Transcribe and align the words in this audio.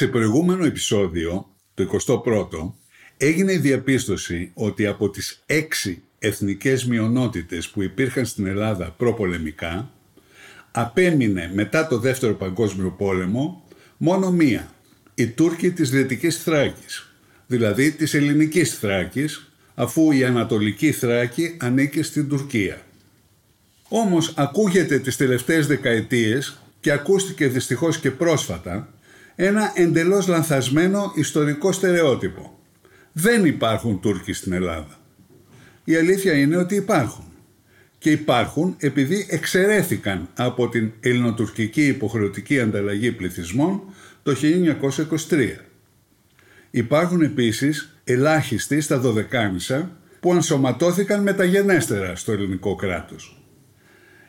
Σε 0.00 0.06
προηγούμενο 0.06 0.64
επεισόδιο, 0.64 1.56
το 1.74 2.00
21ο, 2.06 2.72
έγινε 3.16 3.52
η 3.52 3.56
διαπίστωση 3.56 4.50
ότι 4.54 4.86
από 4.86 5.10
τις 5.10 5.42
έξι 5.46 6.02
εθνικές 6.18 6.84
μειονότητες 6.84 7.68
που 7.68 7.82
υπήρχαν 7.82 8.26
στην 8.26 8.46
Ελλάδα 8.46 8.94
προπολεμικά, 8.96 9.90
απέμεινε 10.70 11.50
μετά 11.54 11.86
το 11.86 11.98
Δεύτερο 11.98 12.34
Παγκόσμιο 12.34 12.90
Πόλεμο 12.90 13.64
μόνο 13.96 14.30
μία, 14.30 14.74
η 15.14 15.26
Τούρκοι 15.26 15.70
της 15.70 15.90
Δυτικής 15.90 16.42
Θράκης, 16.42 17.14
δηλαδή 17.46 17.92
της 17.92 18.14
Ελληνικής 18.14 18.78
Θράκης, 18.78 19.52
αφού 19.74 20.12
η 20.12 20.24
Ανατολική 20.24 20.92
Θράκη 20.92 21.56
ανήκει 21.60 22.02
στην 22.02 22.28
Τουρκία. 22.28 22.82
Όμως 23.88 24.32
ακούγεται 24.36 24.98
τις 24.98 25.16
τελευταίες 25.16 25.66
δεκαετίες 25.66 26.58
και 26.80 26.90
ακούστηκε 26.90 27.46
δυστυχώς 27.46 27.98
και 27.98 28.10
πρόσφατα 28.10 28.94
ένα 29.42 29.72
εντελώς 29.74 30.26
λανθασμένο 30.26 31.12
ιστορικό 31.14 31.72
στερεότυπο. 31.72 32.58
Δεν 33.12 33.44
υπάρχουν 33.44 34.00
Τούρκοι 34.00 34.32
στην 34.32 34.52
Ελλάδα. 34.52 34.98
Η 35.84 35.96
αλήθεια 35.96 36.32
είναι 36.32 36.56
ότι 36.56 36.74
υπάρχουν. 36.74 37.24
Και 37.98 38.10
υπάρχουν 38.10 38.74
επειδή 38.78 39.26
εξαιρέθηκαν 39.30 40.28
από 40.34 40.68
την 40.68 40.92
ελληνοτουρκική 41.00 41.86
υποχρεωτική 41.86 42.60
ανταλλαγή 42.60 43.12
πληθυσμών 43.12 43.82
το 44.22 44.36
1923. 45.28 45.48
Υπάρχουν 46.70 47.22
επίσης 47.22 47.96
ελάχιστοι 48.04 48.80
στα 48.80 48.98
Δωδεκάνησα 48.98 49.96
που 50.20 50.32
ενσωματώθηκαν 50.32 51.22
μεταγενέστερα 51.22 52.16
στο 52.16 52.32
ελληνικό 52.32 52.74
κράτος. 52.74 53.44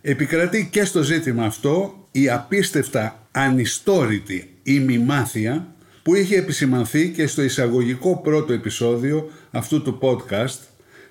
Επικρατεί 0.02 0.70
και 0.72 0.84
στο 0.84 1.02
ζήτημα 1.02 1.46
αυτό 1.46 2.08
η 2.12 2.30
απίστευτα 2.30 3.28
ανιστόρητη 3.32 4.51
ημιμάθεια 4.64 5.76
που 6.04 6.16
είχε 6.16 6.38
επισημανθεί 6.38 7.10
και 7.10 7.28
στο 7.28 7.42
εισαγωγικό 7.42 8.22
πρώτο 8.22 8.54
επεισόδιο 8.54 9.30
αυτού 9.52 9.82
του 9.82 10.00
podcast 10.02 10.60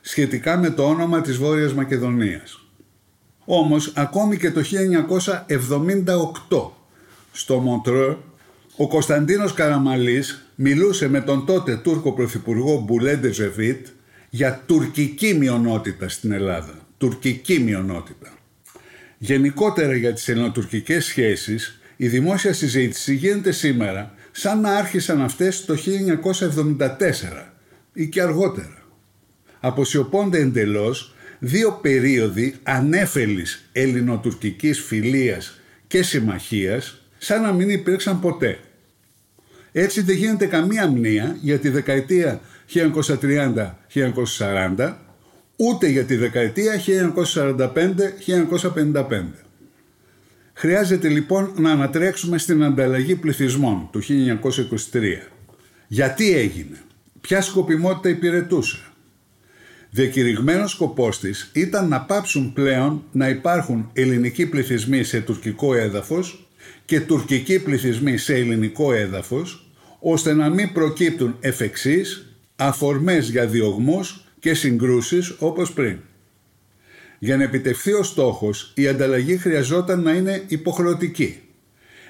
σχετικά 0.01 0.59
με 0.59 0.71
το 0.71 0.89
όνομα 0.89 1.21
της 1.21 1.37
Βόρειας 1.37 1.75
Μακεδονίας. 1.75 2.65
Όμως 3.45 3.93
ακόμη 3.97 4.37
και 4.37 4.51
το 4.51 4.63
1978 6.49 6.71
στο 7.33 7.59
Μοντρό 7.59 8.23
ο 8.77 8.89
Κωνσταντίνος 8.89 9.55
Καραμαλής 9.55 10.53
μιλούσε 10.55 11.09
με 11.09 11.21
τον 11.21 11.47
τότε 11.47 11.77
Τούρκο 11.77 12.13
Πρωθυπουργό 12.13 12.81
Μπουλέντε 12.81 13.33
Ζεβίτ 13.33 13.87
για 14.31 14.63
τουρκική 14.67 15.35
μειονότητα 15.35 16.09
στην 16.09 16.33
Ελλάδα. 16.33 16.75
Τουρκική 16.99 17.59
μειονότητα. 17.59 18.33
Γενικότερα 19.19 19.95
για 19.95 20.13
τις 20.13 20.29
ελληνοτουρκικές 20.29 21.05
σχέσεις 21.05 21.80
η 22.03 22.09
δημόσια 22.09 22.53
συζήτηση 22.53 23.15
γίνεται 23.15 23.53
σήμερα 23.53 24.15
σαν 24.31 24.61
να 24.61 24.77
άρχισαν 24.77 25.21
αυτές 25.21 25.65
το 25.65 25.77
1974 26.75 26.79
ή 27.93 28.09
και 28.09 28.23
αργότερα. 28.23 28.83
Αποσιωπώνται 29.61 30.39
εντελώς 30.39 31.15
δύο 31.39 31.79
περίοδοι 31.83 32.55
ανέφελης 32.63 33.69
ελληνοτουρκικής 33.73 34.81
φιλίας 34.81 35.61
και 35.87 36.03
συμμαχίας 36.03 37.03
σαν 37.19 37.43
να 37.43 37.53
μην 37.53 37.71
υπήρξαν 37.71 38.21
ποτέ. 38.21 38.59
Έτσι 39.73 40.01
δεν 40.03 40.17
γίνεται 40.17 40.47
καμία 40.47 40.87
μνήα 40.87 41.37
για 41.41 41.59
τη 41.59 41.69
δεκαετία 41.69 42.41
1930-1940 44.79 44.95
ούτε 45.57 45.89
για 45.89 46.05
τη 46.05 46.17
δεκαετία 46.17 46.81
1945-1955. 48.87 49.50
Χρειάζεται 50.61 51.09
λοιπόν 51.09 51.53
να 51.57 51.71
ανατρέξουμε 51.71 52.39
στην 52.39 52.63
ανταλλαγή 52.63 53.15
πληθυσμών 53.15 53.89
του 53.93 54.03
1923. 54.03 54.07
Γιατί 55.87 56.35
έγινε, 56.35 56.77
ποια 57.21 57.41
σκοπιμότητα 57.41 58.09
υπηρετούσε; 58.09 58.79
Διακηρυγμένος 59.91 60.71
σκοπός 60.71 61.19
της 61.19 61.51
ήταν 61.55 61.89
να 61.89 62.01
πάψουν 62.01 62.53
πλέον 62.53 63.05
να 63.13 63.29
υπάρχουν 63.29 63.91
ελληνικοί 63.93 64.47
πληθυσμοί 64.47 65.03
σε 65.03 65.21
τουρκικό 65.21 65.75
έδαφος 65.75 66.49
και 66.85 67.01
τουρκικοί 67.01 67.61
πληθυσμοί 67.61 68.17
σε 68.17 68.35
ελληνικό 68.35 68.93
έδαφος, 68.93 69.71
ώστε 69.99 70.35
να 70.35 70.49
μην 70.49 70.73
προκύπτουν 70.73 71.37
εφ' 71.41 71.61
εξής 71.61 72.37
αφορμές 72.57 73.31
για 73.31 73.47
διωγμούς 73.47 74.25
και 74.41 74.55
συγκρούσεις 74.55 75.35
όπως 75.39 75.73
πριν. 75.73 75.99
Για 77.23 77.37
να 77.37 77.43
επιτευχθεί 77.43 77.93
ο 77.93 78.03
στόχος, 78.03 78.73
η 78.75 78.89
ανταλλαγή 78.89 79.37
χρειαζόταν 79.37 80.03
να 80.03 80.13
είναι 80.13 80.45
υποχρεωτική. 80.47 81.41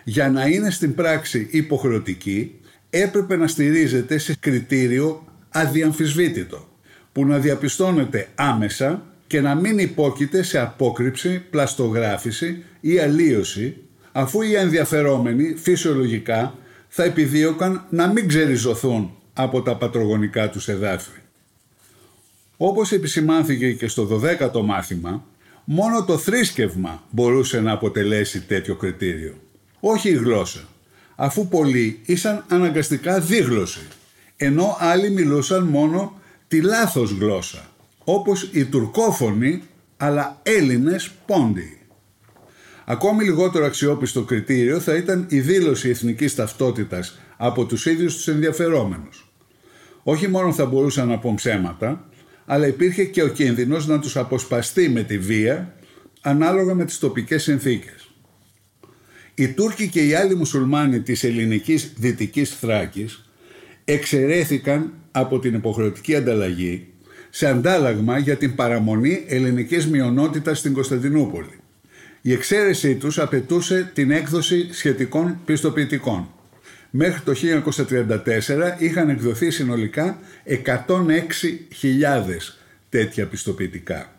Για 0.05 0.31
να 0.31 0.47
είναι 0.47 0.71
στην 0.71 0.95
πράξη 0.95 1.49
υποχρεωτική, 1.51 2.61
έπρεπε 2.91 3.37
να 3.37 3.47
στηρίζεται 3.47 4.19
σε 4.19 4.37
κριτήριο 4.41 5.25
αδιαμφισβήτητο, 5.49 6.69
που 7.13 7.27
να 7.27 7.39
διαπιστώνεται 7.39 8.29
άμεσα 8.35 9.03
και 9.27 9.41
να 9.41 9.55
μην 9.55 9.79
υπόκειται 9.79 10.43
σε 10.43 10.59
απόκρυψη, 10.59 11.43
πλαστογράφηση 11.51 12.65
ή 12.81 12.99
αλλίωση, 12.99 13.77
αφού 14.13 14.43
οι 14.43 14.55
ενδιαφερόμενοι 14.55 15.55
φυσιολογικά 15.57 16.55
θα 16.89 17.05
επιδίωκαν 17.05 17.87
να 17.91 18.07
μην 18.07 18.29
ξεριζωθούν 18.29 19.17
από 19.33 19.63
τα 19.63 19.77
πατρογονικά 19.77 20.51
τους 20.51 20.69
εδάφη. 20.69 21.20
Όπως 22.63 22.93
επισημάνθηκε 22.93 23.73
και 23.73 23.89
στο 23.89 24.21
12ο 24.23 24.61
μάθημα, 24.65 25.25
μόνο 25.65 26.05
το 26.05 26.19
θρήσκευμα 26.19 27.03
μπορούσε 27.11 27.61
να 27.61 27.73
αποτελέσει 27.73 28.43
τέτοιο 28.43 28.75
κριτήριο. 28.75 29.35
Όχι 29.81 30.09
η 30.09 30.15
γλώσσα, 30.15 30.61
αφού 31.17 31.49
πολλοί 31.49 32.01
ήσαν 32.05 32.45
αναγκαστικά 32.49 33.21
δίγλωσσοι, 33.21 33.87
ενώ 34.37 34.77
άλλοι 34.79 35.11
μιλούσαν 35.11 35.65
μόνο 35.65 36.21
τη 36.49 36.61
λάθος 36.61 37.11
γλώσσα, 37.11 37.71
όπως 38.05 38.49
οι 38.53 38.65
τουρκόφωνοι 38.65 39.63
αλλά 39.97 40.41
Έλληνες 40.43 41.11
πόντιοι. 41.27 41.79
Ακόμη 42.85 43.25
λιγότερο 43.25 43.65
αξιόπιστο 43.65 44.23
κριτήριο 44.23 44.81
θα 44.81 44.95
ήταν 44.95 45.27
η 45.29 45.41
δήλωση 45.41 45.89
εθνικής 45.89 46.35
ταυτότητας 46.35 47.19
από 47.37 47.65
τους 47.65 47.87
ίδιους 47.87 48.15
τους 48.15 48.29
ενδιαφερόμενους. 48.29 49.33
Όχι 50.03 50.29
μόνο 50.29 50.53
θα 50.53 50.67
μπορούσαν 50.67 51.09
να 51.09 51.19
πούν 51.19 51.35
ψέματα, 51.35 52.10
αλλά 52.53 52.67
υπήρχε 52.67 53.05
και 53.05 53.23
ο 53.23 53.29
κίνδυνος 53.29 53.87
να 53.87 53.99
τους 53.99 54.17
αποσπαστεί 54.17 54.89
με 54.89 55.03
τη 55.03 55.19
βία 55.19 55.75
ανάλογα 56.21 56.75
με 56.75 56.85
τις 56.85 56.99
τοπικές 56.99 57.43
συνθήκες. 57.43 58.11
Οι 59.35 59.49
Τούρκοι 59.49 59.89
και 59.89 60.07
οι 60.07 60.15
άλλοι 60.15 60.35
μουσουλμάνοι 60.35 61.01
της 61.01 61.25
ελληνικής 61.25 61.93
δυτικής 61.97 62.51
Θράκης 62.51 63.31
εξαιρέθηκαν 63.85 64.93
από 65.11 65.39
την 65.39 65.55
υποχρεωτική 65.55 66.15
ανταλλαγή 66.15 66.87
σε 67.31 67.47
αντάλλαγμα 67.47 68.19
για 68.19 68.37
την 68.37 68.55
παραμονή 68.55 69.25
ελληνικής 69.27 69.87
μειονότητας 69.87 70.59
στην 70.59 70.73
Κωνσταντινούπολη. 70.73 71.61
Η 72.21 72.33
εξαίρεσή 72.33 72.95
τους 72.95 73.19
απαιτούσε 73.19 73.91
την 73.95 74.11
έκδοση 74.11 74.69
σχετικών 74.73 75.41
πιστοποιητικών. 75.45 76.29
Μέχρι 76.91 77.21
το 77.21 77.33
1934 77.89 78.75
είχαν 78.79 79.09
εκδοθεί 79.09 79.51
συνολικά 79.51 80.19
106.000 80.47 80.97
τέτοια 82.89 83.27
πιστοποιητικά. 83.27 84.13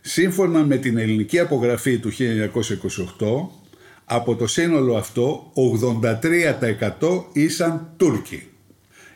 Σύμφωνα 0.00 0.64
με 0.64 0.76
την 0.76 0.98
ελληνική 0.98 1.38
απογραφή 1.38 1.98
του 1.98 2.12
1928, 2.12 3.56
από 4.04 4.36
το 4.36 4.46
σύνολο 4.46 4.96
αυτό 4.96 5.52
83% 7.00 7.24
ήσαν 7.32 7.92
Τούρκοι. 7.96 8.48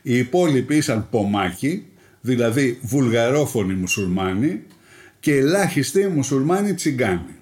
Οι 0.02 0.16
υπόλοιποι 0.18 0.76
ήσαν 0.76 1.08
Πομάκοι, 1.10 1.86
δηλαδή 2.20 2.78
βουλγαρόφωνοι 2.82 3.74
μουσουλμάνοι 3.74 4.62
και 5.20 5.34
ελάχιστοι 5.34 6.06
μουσουλμάνοι 6.06 6.74
τσιγκάνοι. 6.74 7.36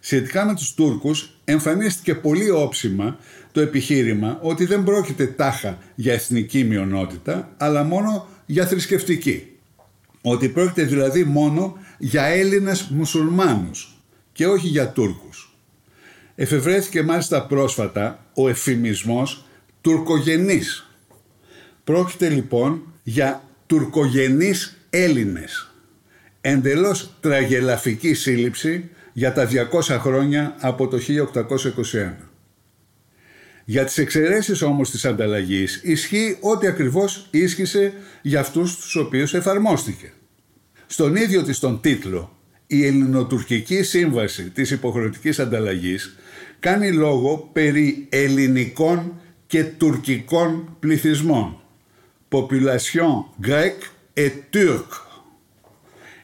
Σχετικά 0.00 0.44
με 0.44 0.54
τους 0.54 0.74
Τούρκους 0.74 1.35
εμφανίστηκε 1.48 2.14
πολύ 2.14 2.50
όψιμα 2.50 3.18
το 3.52 3.60
επιχείρημα 3.60 4.38
ότι 4.42 4.64
δεν 4.64 4.84
πρόκειται 4.84 5.26
τάχα 5.26 5.78
για 5.94 6.12
εθνική 6.12 6.64
μειονότητα 6.64 7.54
αλλά 7.56 7.82
μόνο 7.82 8.28
για 8.46 8.66
θρησκευτική. 8.66 9.50
Ότι 10.22 10.48
πρόκειται 10.48 10.82
δηλαδή 10.82 11.24
μόνο 11.24 11.76
για 11.98 12.24
Έλληνες 12.24 12.88
μουσουλμάνους 12.88 14.02
και 14.32 14.46
όχι 14.46 14.66
για 14.66 14.88
Τούρκους. 14.88 15.56
Εφευρέθηκε 16.34 17.02
μάλιστα 17.02 17.46
πρόσφατα 17.46 18.24
ο 18.34 18.48
εφημισμός 18.48 19.44
τουρκογενής. 19.80 20.90
Πρόκειται 21.84 22.28
λοιπόν 22.28 22.82
για 23.02 23.42
τουρκογενείς 23.66 24.76
Έλληνες. 24.90 25.70
Εντελώς 26.40 27.10
τραγελαφική 27.20 28.14
σύλληψη 28.14 28.90
για 29.16 29.32
τα 29.32 29.48
200 29.72 29.98
χρόνια 30.00 30.56
από 30.60 30.88
το 30.88 30.98
1821. 30.98 32.12
Για 33.64 33.84
τις 33.84 33.98
εξαιρέσεις 33.98 34.62
όμως 34.62 34.90
της 34.90 35.04
ανταλλαγής 35.04 35.80
ισχύει 35.84 36.38
ό,τι 36.40 36.66
ακριβώς 36.66 37.28
ίσχυσε 37.30 37.92
για 38.22 38.40
αυτούς 38.40 38.76
τους 38.76 38.96
οποίους 38.96 39.34
εφαρμόστηκε. 39.34 40.12
Στον 40.86 41.16
ίδιο 41.16 41.42
της 41.42 41.58
τον 41.58 41.80
τίτλο, 41.80 42.36
η 42.66 42.86
Ελληνοτουρκική 42.86 43.82
Σύμβαση 43.82 44.50
της 44.50 44.70
Υποχρεωτικής 44.70 45.38
Ανταλλαγής 45.38 46.16
κάνει 46.60 46.92
λόγο 46.92 47.50
περί 47.52 48.06
ελληνικών 48.08 49.20
και 49.46 49.64
τουρκικών 49.64 50.76
πληθυσμών. 50.80 51.60
Population 52.28 53.46
grec 53.46 53.76
et 54.14 54.32
turc. 54.50 54.86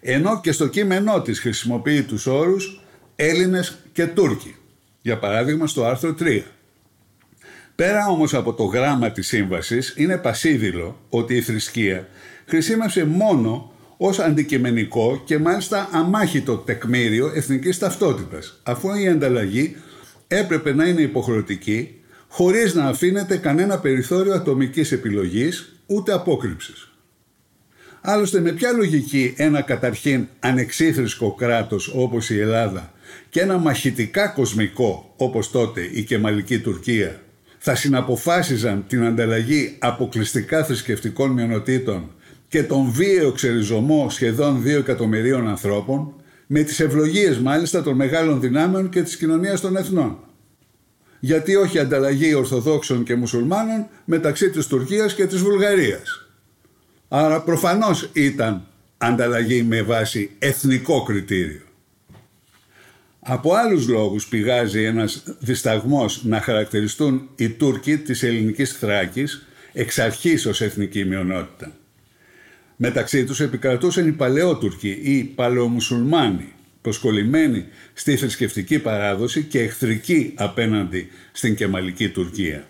Ενώ 0.01 0.41
και 0.41 0.53
στο 0.53 0.67
κείμενό 0.67 1.23
της 1.23 1.41
χρησιμοποιεί 1.41 2.03
τους 2.03 2.27
όρους 2.27 2.82
Έλληνες 3.25 3.79
και 3.93 4.07
Τούρκοι. 4.07 4.57
Για 5.03 5.19
παράδειγμα 5.19 5.67
στο 5.67 5.85
άρθρο 5.85 6.15
3. 6.21 6.43
Πέρα 7.75 8.07
όμως 8.09 8.35
από 8.35 8.53
το 8.53 8.65
γράμμα 8.65 9.11
της 9.11 9.27
σύμβασης 9.27 9.95
είναι 9.97 10.17
πασίδηλο 10.17 11.01
ότι 11.09 11.37
η 11.37 11.41
θρησκεία 11.41 12.09
χρησιμεύσε 12.47 13.05
μόνο 13.05 13.73
ως 13.97 14.19
αντικειμενικό 14.19 15.23
και 15.25 15.39
μάλιστα 15.39 15.89
αμάχητο 15.93 16.57
τεκμήριο 16.57 17.33
εθνικής 17.35 17.79
ταυτότητας, 17.79 18.61
αφού 18.63 18.95
η 18.95 19.09
ανταλλαγή 19.09 19.77
έπρεπε 20.29 20.75
να 20.75 20.87
είναι 20.87 21.01
υποχρεωτική 21.01 22.01
χωρίς 22.29 22.75
να 22.75 22.85
αφήνεται 22.85 23.37
κανένα 23.37 23.79
περιθώριο 23.79 24.35
ατομικής 24.35 24.93
επιλογής 24.93 25.83
ούτε 25.87 26.13
απόκρυψης. 26.13 26.91
Άλλωστε 28.01 28.41
με 28.41 28.53
ποια 28.53 28.73
λογική 28.73 29.35
ένα 29.37 29.61
καταρχήν 29.63 30.27
ανεξίθρησκο 30.41 31.35
κράτος 31.35 31.93
όπως 31.95 32.31
η 32.31 32.39
Ελλάδα 32.39 32.93
και 33.31 33.41
ένα 33.41 33.59
μαχητικά 33.59 34.27
κοσμικό 34.27 35.15
όπως 35.17 35.51
τότε 35.51 35.89
η 35.93 36.03
Κεμαλική 36.03 36.59
Τουρκία 36.59 37.21
θα 37.59 37.75
συναποφάσιζαν 37.75 38.85
την 38.89 39.05
ανταλλαγή 39.05 39.77
αποκλειστικά 39.79 40.65
θρησκευτικών 40.65 41.31
μειονοτήτων 41.31 42.11
και 42.49 42.63
τον 42.63 42.91
βίαιο 42.91 43.33
ξεριζωμό 43.33 44.11
σχεδόν 44.11 44.63
2 44.65 44.67
εκατομμυρίων 44.67 45.49
ανθρώπων 45.49 46.15
με 46.47 46.63
τις 46.63 46.81
ευλογίες 46.81 47.39
μάλιστα 47.39 47.83
των 47.83 47.97
μεγάλων 47.97 48.41
δυνάμεων 48.41 48.89
και 48.89 49.03
της 49.03 49.17
κοινωνίας 49.17 49.61
των 49.61 49.77
εθνών. 49.77 50.19
Γιατί 51.21 51.57
όχι 51.57 51.79
ανταλλαγή 51.79 52.35
Ορθοδόξων 52.35 53.05
και 53.05 53.15
Μουσουλμάνων 53.15 53.89
μεταξύ 54.05 54.51
της 54.51 54.67
Τουρκίας 54.67 55.15
και 55.15 55.27
της 55.27 55.41
Βουλγαρίας. 55.43 56.29
Άρα 57.09 57.43
προφανώς 57.43 58.11
ήταν 58.13 58.67
ανταλλαγή 58.99 59.63
με 59.63 59.83
βάση 59.83 60.31
εθνικό 60.39 61.03
κριτήριο. 61.03 61.72
Από 63.25 63.55
άλλους 63.55 63.89
λόγους 63.89 64.27
πηγάζει 64.27 64.83
ένας 64.83 65.23
δισταγμός 65.39 66.25
να 66.25 66.41
χαρακτηριστούν 66.41 67.29
οι 67.37 67.49
Τούρκοι 67.49 67.97
της 67.97 68.23
ελληνικής 68.23 68.73
Θράκης 68.73 69.47
εξ 69.73 69.99
αρχής 69.99 70.47
ως 70.47 70.61
εθνική 70.61 71.05
μειονότητα. 71.05 71.73
Μεταξύ 72.77 73.25
τους 73.25 73.41
επικρατούσαν 73.41 74.09
οι 74.09 74.13
Παλαιότουρκοι 74.13 74.99
ή 75.03 75.25
Παλαιομουσουλμάνοι, 75.25 76.53
προσκολλημένοι 76.83 77.65
στη 77.93 78.17
θρησκευτική 78.17 78.79
παράδοση 78.79 79.43
και 79.43 79.61
εχθρικοί 79.61 80.33
απέναντι 80.37 81.09
στην 81.33 81.55
Κεμαλική 81.55 82.09
Τουρκία. 82.09 82.67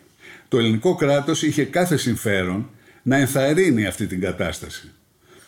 Το 0.49 0.59
ελληνικό 0.59 0.95
κράτος 0.95 1.43
είχε 1.43 1.65
κάθε 1.65 1.97
συμφέρον 1.97 2.71
να 3.03 3.17
ενθαρρύνει 3.17 3.87
αυτή 3.87 4.07
την 4.07 4.21
κατάσταση. 4.21 4.91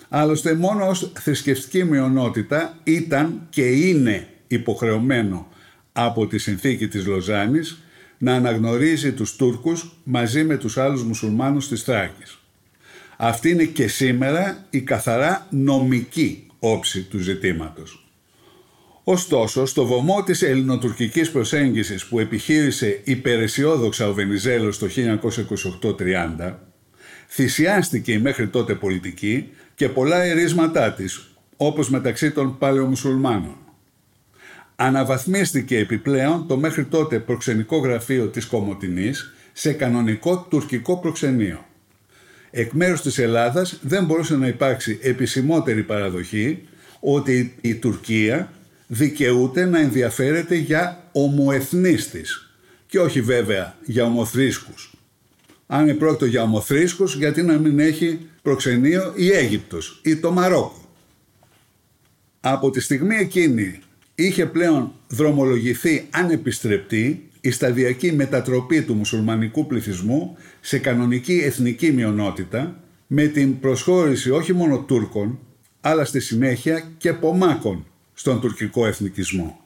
Άλλωστε 0.09 0.55
μόνο 0.55 0.89
ως 0.89 1.12
θρησκευτική 1.21 1.85
μειονότητα 1.85 2.79
ήταν 2.85 3.47
και 3.50 3.67
είναι 3.67 4.29
υποχρεωμένο 4.46 5.49
από 5.93 6.26
τη 6.26 6.38
συνθήκη 6.38 6.88
της 6.88 7.06
Λοζάνης 7.06 7.79
να 8.19 8.35
αναγνωρίζει 8.35 9.12
τους 9.12 9.37
Τούρκους 9.37 9.93
μαζί 10.05 10.44
με 10.44 10.56
τους 10.56 10.79
άλλους 10.79 11.05
μουσουλμάνους 11.05 11.69
της 11.69 11.82
Θράκης. 11.82 12.38
Αυτή 13.17 13.50
είναι 13.50 13.64
και 13.64 13.88
σήμερα 13.88 14.67
η 14.70 14.81
καθαρά 14.81 15.46
νομική 15.50 16.46
όψη 16.58 17.02
του 17.02 17.19
ζητήματος. 17.19 18.08
Ωστόσο, 19.05 19.67
στο 19.67 19.87
βωμό 19.87 20.23
της 20.23 20.43
ελληνοτουρκικής 20.43 21.31
προσέγγισης 21.31 22.05
που 22.05 22.19
επιχείρησε 22.19 23.00
υπεραισιόδοξα 23.05 24.08
ο 24.08 24.12
Βενιζέλος 24.12 24.79
το 24.79 24.87
1928-30, 24.87 26.55
θυσιάστηκε 27.29 28.12
η 28.12 28.19
μέχρι 28.19 28.49
τότε 28.49 28.75
πολιτική 28.75 29.49
και 29.75 29.88
πολλά 29.88 30.23
ερίσματά 30.23 30.93
της, 30.93 31.29
όπως 31.56 31.90
μεταξύ 31.90 32.31
των 32.31 32.58
παλαιομουσουλμάνων. 32.58 33.63
Αναβαθμίστηκε 34.76 35.79
επιπλέον 35.79 36.47
το 36.47 36.56
μέχρι 36.56 36.85
τότε 36.85 37.19
προξενικό 37.19 37.79
γραφείο 37.79 38.26
της 38.26 38.47
Κομωτινής 38.47 39.32
σε 39.53 39.73
κανονικό 39.73 40.47
τουρκικό 40.50 40.99
προξενείο 40.99 41.64
εκ 42.57 42.73
μέρους 42.73 43.00
της 43.00 43.19
Ελλάδας 43.19 43.78
δεν 43.83 44.04
μπορούσε 44.04 44.37
να 44.37 44.47
υπάρξει 44.47 44.99
επισημότερη 45.02 45.83
παραδοχή 45.83 46.62
ότι 47.00 47.54
η 47.61 47.75
Τουρκία 47.75 48.52
δικαιούται 48.87 49.64
να 49.64 49.81
ενδιαφέρεται 49.81 50.54
για 50.54 51.09
ομοεθνείς 51.12 52.11
της 52.11 52.57
και 52.87 52.99
όχι 52.99 53.21
βέβαια 53.21 53.76
για 53.85 54.04
ομοθρήσκους. 54.04 54.95
Αν 55.66 55.83
είναι 55.83 55.95
πρόκειτο 55.95 56.26
για 56.26 56.43
ομοθρήσκους, 56.43 57.16
γιατί 57.16 57.43
να 57.43 57.59
μην 57.59 57.78
έχει 57.78 58.26
προξενείο 58.43 59.12
η 59.16 59.31
Αίγυπτος 59.31 60.00
ή 60.04 60.16
το 60.16 60.33
Μαρόκο. 60.33 60.88
Από 62.40 62.71
τη 62.71 62.81
στιγμή 62.81 63.16
εκείνη 63.16 63.81
είχε 64.14 64.47
πλέον 64.47 64.92
δρομολογηθεί 65.09 66.06
ανεπιστρεπτή 66.11 67.28
η 67.40 67.50
σταδιακή 67.50 68.12
μετατροπή 68.12 68.83
του 68.83 68.94
μουσουλμανικού 68.94 69.66
πληθυσμού 69.66 70.37
σε 70.61 70.78
κανονική 70.78 71.40
εθνική 71.44 71.92
μειονότητα 71.92 72.80
με 73.06 73.26
την 73.26 73.61
προσχώρηση 73.61 74.30
όχι 74.30 74.52
μόνο 74.52 74.78
Τούρκων 74.78 75.38
αλλά 75.80 76.04
στη 76.04 76.21
συνέχεια 76.21 76.90
και 76.99 77.12
Πομάκων 77.12 77.87
στον 78.14 78.40
τουρκικό 78.40 78.87
εθνικισμό. 78.87 79.61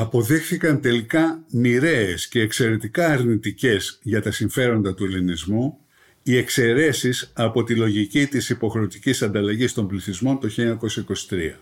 Αποδείχθηκαν 0.00 0.80
τελικά 0.80 1.44
μοιραίες 1.50 2.28
και 2.28 2.40
εξαιρετικά 2.40 3.06
αρνητικές 3.06 3.98
για 4.02 4.22
τα 4.22 4.30
συμφέροντα 4.30 4.94
του 4.94 5.04
ελληνισμού 5.04 5.78
οι 6.22 6.36
εξαιρέσεις 6.36 7.30
από 7.34 7.64
τη 7.64 7.74
λογική 7.74 8.26
της 8.26 8.48
υποχρεωτικής 8.48 9.22
ανταλλαγής 9.22 9.72
των 9.72 9.88
πληθυσμών 9.88 10.40
το 10.40 10.48
1923. 10.48 11.54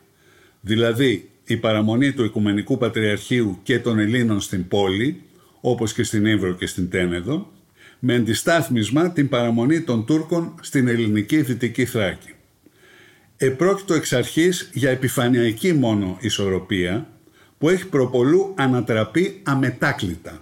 Δηλαδή 0.61 1.31
η 1.45 1.57
παραμονή 1.57 2.13
του 2.13 2.25
Οικουμενικού 2.25 2.79
Πατριαρχείου 2.79 3.59
και 3.63 3.79
των 3.79 3.99
Ελλήνων 3.99 4.41
στην 4.41 4.69
πόλη, 4.69 5.23
όπως 5.61 5.93
και 5.93 6.03
στην 6.03 6.27
Εύρο 6.27 6.55
και 6.55 6.67
στην 6.67 6.91
Τένεδο, 6.91 7.53
με 7.99 8.15
αντιστάθμισμα 8.15 9.13
την 9.13 9.29
παραμονή 9.29 9.81
των 9.81 10.07
Τούρκων 10.07 10.55
στην 10.61 10.89
ελληνική 10.89 11.43
Δυτική 11.43 11.85
Θράκη. 11.85 12.35
Επρόκειτο 13.37 13.95
εξ 13.95 14.13
αρχής 14.13 14.71
για 14.73 14.91
επιφανειακή 14.91 15.73
μόνο 15.73 16.19
ισορροπία, 16.21 17.11
που 17.59 17.69
έχει 17.69 17.87
προπολού 17.87 18.55
ανατραπεί 18.57 19.41
αμετάκλητα. 19.43 20.41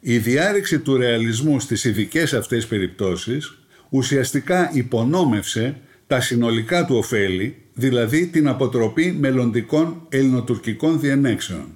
Η 0.00 0.18
διάρρηξη 0.18 0.78
του 0.78 0.96
ρεαλισμού 0.96 1.60
στις 1.60 1.84
ειδικές 1.84 2.32
αυτές 2.32 2.66
περιπτώσεις 2.66 3.58
ουσιαστικά 3.88 4.70
υπονόμευσε 4.72 5.76
τα 6.06 6.20
συνολικά 6.20 6.84
του 6.84 6.96
ωφέλη, 6.96 7.56
δηλαδή 7.74 8.26
την 8.26 8.48
αποτροπή 8.48 9.16
μελλοντικών 9.20 10.06
ελληνοτουρκικών 10.08 11.00
διενέξεων. 11.00 11.66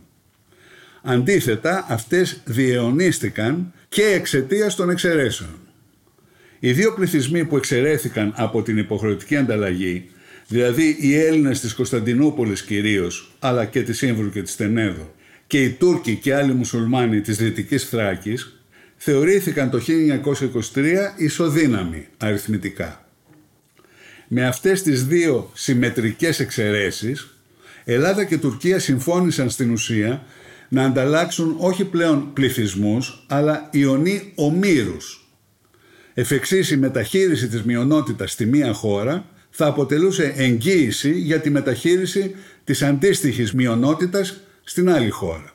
Αντίθετα, 1.03 1.87
αυτές 1.89 2.41
διαιωνίστηκαν 2.45 3.73
και 3.89 4.03
εξαιτίας 4.03 4.75
των 4.75 4.91
εξαιρέσεων. 4.91 5.59
Οι 6.59 6.73
δύο 6.73 6.93
πληθυσμοί 6.95 7.45
που 7.45 7.57
εξαιρέθηκαν 7.57 8.33
από 8.37 8.63
την 8.63 8.79
υποχρεωτική 8.79 9.37
ανταλλαγή 9.37 10.11
δηλαδή 10.49 10.97
οι 11.00 11.17
Έλληνες 11.17 11.61
της 11.61 11.75
Κωνσταντινούπολης 11.75 12.62
κυρίως, 12.62 13.31
αλλά 13.38 13.65
και 13.65 13.83
της 13.83 13.97
Σύμβρου 13.97 14.31
και 14.31 14.43
της 14.43 14.57
Τενέδο, 14.57 15.15
και 15.47 15.62
οι 15.62 15.71
Τούρκοι 15.71 16.17
και 16.17 16.35
άλλοι 16.35 16.53
μουσουλμάνοι 16.53 17.21
της 17.21 17.37
Δυτικής 17.37 17.88
Θράκης, 17.88 18.61
θεωρήθηκαν 18.97 19.71
το 19.71 19.79
1923 19.79 21.15
ισοδύναμοι 21.17 22.07
αριθμητικά. 22.17 23.09
Με 24.29 24.47
αυτές 24.47 24.83
τις 24.83 25.07
δύο 25.07 25.50
συμμετρικές 25.55 26.41
εξαιρέσεις, 26.41 27.29
Ελλάδα 27.85 28.25
και 28.25 28.38
Τουρκία 28.38 28.79
συμφώνησαν 28.79 29.50
στην 29.50 29.71
ουσία 29.71 30.25
να 30.69 30.85
ανταλλάξουν 30.85 31.57
όχι 31.59 31.85
πλέον 31.85 32.33
πληθυσμούς, 32.33 33.26
αλλά 33.29 33.69
ιονί 33.73 34.33
ομήρους. 34.35 35.31
Εφ' 36.15 36.71
η 36.71 36.76
μεταχείριση 36.76 37.49
της 37.49 37.62
μειονότητας 37.62 38.33
στη 38.33 38.47
μία 38.47 38.73
χώρα 38.73 39.29
θα 39.59 39.67
αποτελούσε 39.67 40.33
εγγύηση 40.37 41.11
για 41.11 41.41
τη 41.41 41.51
μεταχείριση 41.51 42.35
της 42.65 42.83
αντίστοιχης 42.83 43.53
μειονότητας 43.53 44.37
στην 44.65 44.91
άλλη 44.91 45.11
χώρα. 45.11 45.53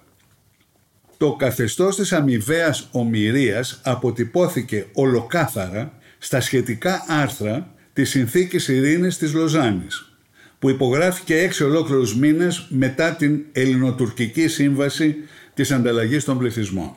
Το 1.18 1.34
καθεστώς 1.34 1.96
της 1.96 2.14
αμοιβαίας 2.14 2.88
ομοιρίας 2.92 3.80
αποτυπώθηκε 3.84 4.86
ολοκάθαρα 4.94 5.94
στα 6.18 6.42
σχετικά 6.42 7.06
άρθρα 7.08 7.74
της 7.94 8.10
Συνθήκης 8.10 8.68
Ειρήνης 8.68 9.18
της 9.18 9.34
Λοζάνης, 9.34 10.12
που 10.60 10.70
υπογράφηκε 10.70 11.38
έξι 11.38 11.64
ολόκληρους 11.64 12.16
μήνες 12.16 12.68
μετά 12.70 13.12
την 13.12 13.46
Ελληνοτουρκική 13.52 14.48
Σύμβαση 14.48 15.16
της 15.54 15.72
Ανταλλαγής 15.72 16.24
των 16.24 16.38
Πληθυσμών. 16.38 16.96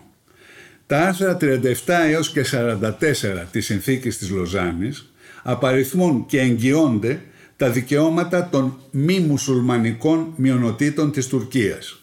Τα 0.87 1.01
άρθρα 1.01 1.37
37 1.37 2.07
έως 2.11 2.31
και 2.31 2.45
44 2.45 3.49
της 3.51 3.65
Συνθήκης 3.65 4.19
της 4.19 4.31
Λοζάνης 4.31 5.14
απαριθμούν 5.45 6.27
και 6.27 6.41
εγγυώνται 6.41 7.21
τα 7.57 7.71
δικαιώματα 7.71 8.49
των 8.49 8.79
μη 8.91 9.19
μουσουλμανικών 9.21 10.33
μειονοτήτων 10.37 11.13
της 11.13 11.27
Τουρκίας, 11.27 11.99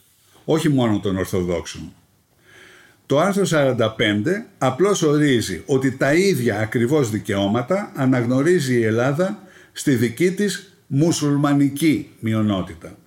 όχι 0.46 0.70
μόνο 0.70 1.00
των 1.00 1.18
Ορθοδόξων. 1.18 1.94
Το 3.06 3.20
άρθρο 3.20 3.44
45 3.46 3.78
απλώς 4.58 5.02
ορίζει 5.02 5.64
ότι 5.66 5.92
τα 5.92 6.14
ίδια 6.14 6.60
ακριβώς 6.60 7.10
δικαιώματα 7.10 7.92
αναγνωρίζει 7.96 8.80
η 8.80 8.84
Ελλάδα 8.84 9.44
στη 9.72 9.96
δική 9.96 10.32
της 10.32 10.74
μουσουλμανική 10.88 12.10
μειονότητα. 12.20 12.98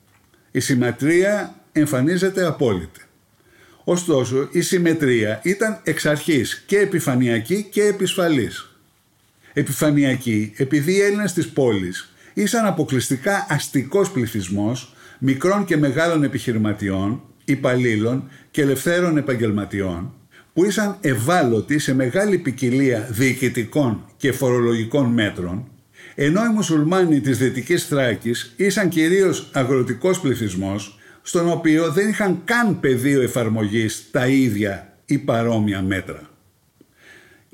Η 0.51 0.61
συμμετρία 0.61 1.55
εμφανίζεται 1.73 2.47
απόλυτη. 2.47 3.01
Ωστόσο, 3.85 4.49
η 4.53 4.61
συμμετρία 4.61 5.41
ήταν 5.43 5.81
εξ 5.85 6.07
αρχής 6.07 6.63
και 6.67 6.79
επιφανειακή 6.79 7.69
και 7.71 7.83
επισφαλής 7.83 8.74
επιφανειακή 9.55 10.53
επειδή 10.57 10.93
οι 10.93 11.01
Έλληνες 11.01 11.33
της 11.33 11.49
πόλης 11.49 12.15
ήσαν 12.35 12.67
αποκλειστικά 12.67 13.47
αστικός 13.49 14.11
πληθυσμός 14.11 14.95
μικρών 15.19 15.65
και 15.65 15.77
μεγάλων 15.77 16.23
επιχειρηματιών, 16.23 17.23
υπαλλήλων 17.45 18.29
και 18.51 18.63
ελευθέρων 18.63 19.17
επαγγελματιών 19.17 20.13
που 20.53 20.65
ήσαν 20.65 20.97
ευάλωτοι 21.01 21.79
σε 21.79 21.95
μεγάλη 21.95 22.39
ποικιλία 22.39 23.09
διοικητικών 23.11 24.05
και 24.17 24.33
φορολογικών 24.33 25.07
μέτρων 25.07 25.69
ενώ 26.15 26.45
οι 26.45 26.49
μουσουλμάνοι 26.49 27.21
της 27.21 27.39
Δυτικής 27.39 27.87
Θράκης 27.87 28.55
ήσαν 28.57 28.89
κυρίως 28.89 29.51
αγροτικός 29.53 30.21
πληθυσμός 30.21 30.99
στον 31.23 31.51
οποίο 31.51 31.93
δεν 31.93 32.09
είχαν 32.09 32.41
καν 32.45 32.81
πεδίο 32.81 33.23
εφαρμογής 33.23 34.09
τα 34.11 34.27
ίδια 34.27 34.97
ή 35.05 35.19
παρόμοια 35.19 35.83
μέτρα. 35.83 36.21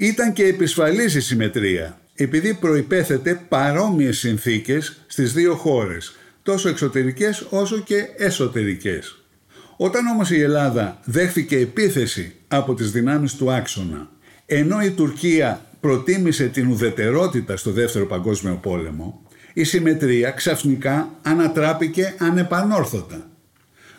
Ήταν 0.02 0.33
και 0.33 0.45
επισφαλής 0.45 1.14
η 1.14 1.21
συμμετρία, 1.21 2.00
επειδή 2.14 2.54
προϋπέθεται 2.54 3.40
παρόμοιες 3.49 4.19
συνθήκες 4.19 5.00
στις 5.07 5.33
δύο 5.33 5.54
χώρες, 5.54 6.16
τόσο 6.42 6.69
εξωτερικές 6.69 7.47
όσο 7.50 7.78
και 7.78 8.09
εσωτερικές. 8.16 9.23
Όταν 9.76 10.07
όμως 10.07 10.30
η 10.30 10.40
Ελλάδα 10.40 11.00
δέχθηκε 11.04 11.57
επίθεση 11.57 12.35
από 12.49 12.75
τις 12.75 12.90
δυνάμεις 12.90 13.35
του 13.35 13.52
άξονα, 13.52 14.09
ενώ 14.47 14.80
η 14.83 14.90
Τουρκία 14.90 15.66
προτίμησε 15.80 16.47
την 16.47 16.71
ουδετερότητα 16.71 17.57
στο 17.57 17.71
Δεύτερο 17.71 18.07
Παγκόσμιο 18.07 18.59
Πόλεμο, 18.62 19.23
η 19.52 19.64
συμμετρία 19.64 20.30
ξαφνικά 20.30 21.11
ανατράπηκε 21.23 22.14
ανεπανόρθωτα. 22.19 23.30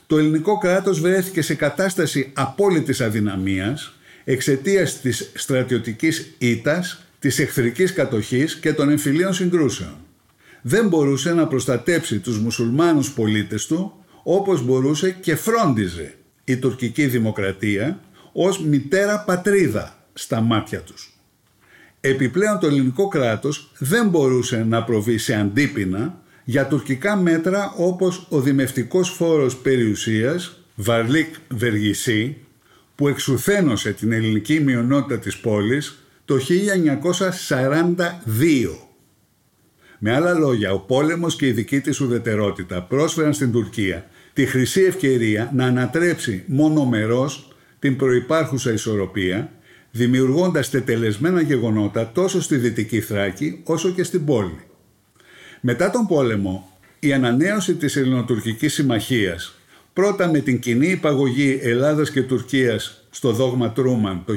Το 0.08 0.17
ελληνικό 0.17 0.58
κράτος 0.58 1.00
βρέθηκε 1.00 1.41
σε 1.41 1.55
κατάσταση 1.55 2.31
απόλυτης 2.34 3.01
αδυναμίας 3.01 3.96
εξαιτίας 4.23 5.01
της 5.01 5.31
στρατιωτικής 5.35 6.35
ήτας, 6.37 7.05
της 7.19 7.39
εχθρικής 7.39 7.93
κατοχής 7.93 8.55
και 8.55 8.73
των 8.73 8.89
εμφυλίων 8.89 9.33
συγκρούσεων. 9.33 9.95
Δεν 10.61 10.87
μπορούσε 10.87 11.33
να 11.33 11.47
προστατέψει 11.47 12.19
τους 12.19 12.39
μουσουλμάνους 12.39 13.11
πολίτες 13.11 13.65
του 13.65 13.93
όπως 14.23 14.65
μπορούσε 14.65 15.11
και 15.11 15.35
φρόντιζε 15.35 16.15
η 16.43 16.57
τουρκική 16.57 17.05
δημοκρατία 17.05 17.99
ως 18.31 18.63
μητέρα 18.63 19.19
πατρίδα 19.19 19.95
στα 20.13 20.41
μάτια 20.41 20.79
τους. 20.79 21.15
Επιπλέον 22.01 22.59
το 22.59 22.67
ελληνικό 22.67 23.07
κράτος 23.07 23.71
δεν 23.77 24.09
μπορούσε 24.09 24.63
να 24.63 24.83
προβεί 24.83 25.17
σε 25.17 25.35
αντίπεινα 25.35 26.21
για 26.43 26.67
τουρκικά 26.67 27.15
μέτρα 27.15 27.73
όπως 27.77 28.27
ο 28.29 28.41
δημευτικός 28.41 29.09
φόρος 29.09 29.57
περιουσίας 29.57 30.63
Βαρλίκ 30.75 31.35
Βεργισή 31.47 32.37
που 33.01 33.08
εξουθένωσε 33.08 33.91
την 33.91 34.12
ελληνική 34.12 34.60
μειονότητα 34.60 35.20
της 35.20 35.38
πόλης 35.38 36.03
το 36.25 36.38
1942. 36.38 36.39
Με 40.00 40.13
άλλα 40.15 40.34
λόγια, 40.34 40.74
ο 40.74 40.79
πόλεμος 40.79 41.36
και 41.36 41.48
η 41.48 41.51
δική 41.51 41.79
της 41.79 42.00
ουδετερότητα 42.00 42.81
πρόσφεραν 42.81 43.34
στην 43.34 43.51
Τουρκία 43.51 44.05
τη 44.34 44.46
χρυσή 44.46 44.81
ευκαιρία 44.81 45.51
να 45.53 45.65
ανατρέψει 45.65 46.43
μόνο 46.48 46.86
μερός 46.86 47.55
την 47.79 47.96
προϋπάρχουσα 47.96 48.72
ισορροπία, 48.72 49.51
δημιουργώντας 49.91 50.70
τετελεσμένα 50.70 51.41
γεγονότα 51.41 52.12
τόσο 52.12 52.41
στη 52.41 52.55
Δυτική 52.55 53.01
Θράκη 53.01 53.62
όσο 53.63 53.89
και 53.89 54.03
στην 54.03 54.25
πόλη. 54.25 54.60
Μετά 55.62 55.89
τον 55.89 56.08
πόλεμο, 56.08 56.79
η 57.00 57.13
ανανέωση 57.13 57.75
της 57.75 57.96
Ελληνοτουρκικής 57.96 58.74
Συμμαχίας 58.74 59.60
Πρώτα 59.93 60.27
με 60.27 60.39
την 60.39 60.60
κοινή 60.60 60.88
υπαγωγή 60.88 61.60
Ελλάδας 61.62 62.12
και 62.12 62.21
Τουρκίας 62.21 63.05
στο 63.10 63.31
δόγμα 63.31 63.71
Τρούμαν 63.71 64.24
το 64.25 64.33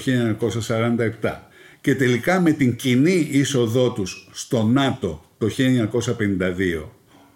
1947 1.23 1.31
και 1.81 1.95
τελικά 1.95 2.41
με 2.41 2.53
την 2.53 2.77
κοινή 2.77 3.29
είσοδό 3.31 3.93
τους 3.93 4.29
στο 4.33 4.63
ΝΑΤΟ 4.63 5.25
το 5.39 5.49
1952 5.59 6.89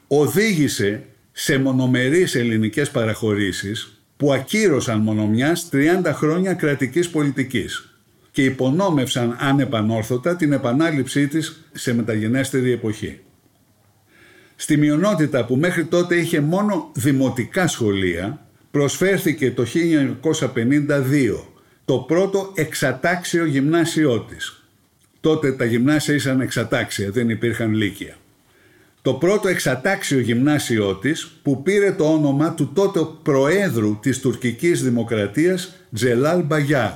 οδήγησε 0.09 1.05
σε 1.33 1.59
μονομερείς 1.59 2.35
ελληνικές 2.35 2.91
παραχωρήσεις 2.91 4.03
που 4.17 4.33
ακύρωσαν 4.33 5.01
μονομιάς 5.01 5.69
30 5.73 6.11
χρόνια 6.15 6.55
κρατικής 6.55 7.11
πολιτικής 7.11 7.99
και 8.31 8.45
υπονόμευσαν 8.45 9.37
ανεπανόρθωτα 9.41 10.37
την 10.37 10.53
επανάληψή 10.53 11.29
της 11.29 11.71
σε 11.73 11.95
μεταγενέστερη 11.95 12.73
εποχή. 12.73 13.21
Στη 14.61 14.77
μειονότητα 14.77 15.45
που 15.45 15.57
μέχρι 15.57 15.85
τότε 15.85 16.17
είχε 16.17 16.41
μόνο 16.41 16.91
δημοτικά 16.95 17.67
σχολεία, 17.67 18.47
προσφέρθηκε 18.71 19.51
το 19.51 19.65
1952 19.65 21.45
το 21.85 21.99
πρώτο 21.99 22.53
εξατάξιο 22.55 23.45
γυμνάσιό 23.45 24.21
της. 24.21 24.65
Τότε 25.21 25.53
τα 25.53 25.65
γυμνάσια 25.65 26.15
ήσαν 26.15 26.41
εξατάξια, 26.41 27.11
δεν 27.11 27.31
υπήρχαν 27.31 27.73
λύκεια. 27.75 28.17
το 29.03 29.15
πρώτο 29.15 29.49
εξατάξιο 29.49 30.19
γυμνάσιό 30.19 30.95
της 30.95 31.27
που 31.43 31.63
πήρε 31.63 31.93
το 31.93 32.13
όνομα 32.13 32.55
του 32.55 32.73
τότε 32.75 33.01
προέδρου 33.23 33.99
της 34.01 34.21
τουρκικής 34.21 34.83
δημοκρατίας 34.83 35.75
Τζελάλ 35.95 36.43
Μπαγιάρ. 36.43 36.93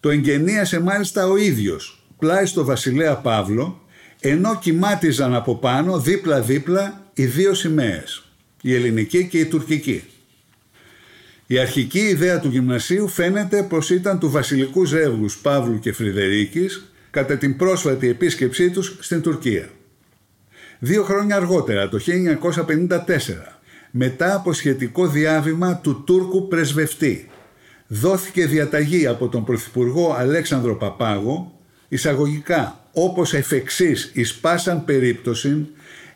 Το 0.00 0.10
εγγενίασε 0.10 0.80
μάλιστα 0.80 1.26
ο 1.26 1.36
ίδιος 1.36 2.06
πλάι 2.18 2.46
στο 2.46 2.64
βασιλέα 2.64 3.16
Παύλο 3.16 3.82
ενώ 4.20 4.58
κοιμάτιζαν 4.58 5.34
από 5.34 5.56
πάνω 5.56 6.00
δίπλα-δίπλα 6.00 7.02
οι 7.14 7.24
δύο 7.24 7.54
σημαίες, 7.54 8.22
η 8.62 8.74
ελληνική 8.74 9.26
και 9.26 9.38
η 9.38 9.46
τουρκική. 9.46 10.02
Η 11.46 11.58
αρχική 11.58 11.98
ιδέα 11.98 12.40
του 12.40 12.48
γυμνασίου 12.48 13.08
φαίνεται 13.08 13.62
πως 13.62 13.90
ήταν 13.90 14.18
του 14.18 14.30
βασιλικού 14.30 14.84
ζεύγους 14.84 15.38
Παύλου 15.38 15.78
και 15.78 15.92
Φρυδερίκης 15.92 16.92
κατά 17.10 17.36
την 17.36 17.56
πρόσφατη 17.56 18.08
επίσκεψή 18.08 18.70
τους 18.70 18.96
στην 19.00 19.22
Τουρκία. 19.22 19.68
Δύο 20.78 21.02
χρόνια 21.02 21.36
αργότερα, 21.36 21.88
το 21.88 21.98
1954, 21.98 23.60
μετά 23.90 24.34
από 24.34 24.52
σχετικό 24.52 25.06
διάβημα 25.06 25.76
του 25.76 26.02
Τούρκου 26.06 26.48
πρεσβευτή, 26.48 27.28
δόθηκε 27.86 28.46
διαταγή 28.46 29.06
από 29.06 29.28
τον 29.28 29.44
Πρωθυπουργό 29.44 30.14
Αλέξανδρο 30.18 30.76
Παπάγο, 30.76 31.57
εισαγωγικά 31.88 32.88
όπως 32.92 33.34
εφ' 33.34 33.52
εξής 33.52 34.10
εις 34.14 34.34
πάσαν 34.34 34.84
περίπτωση 34.84 35.66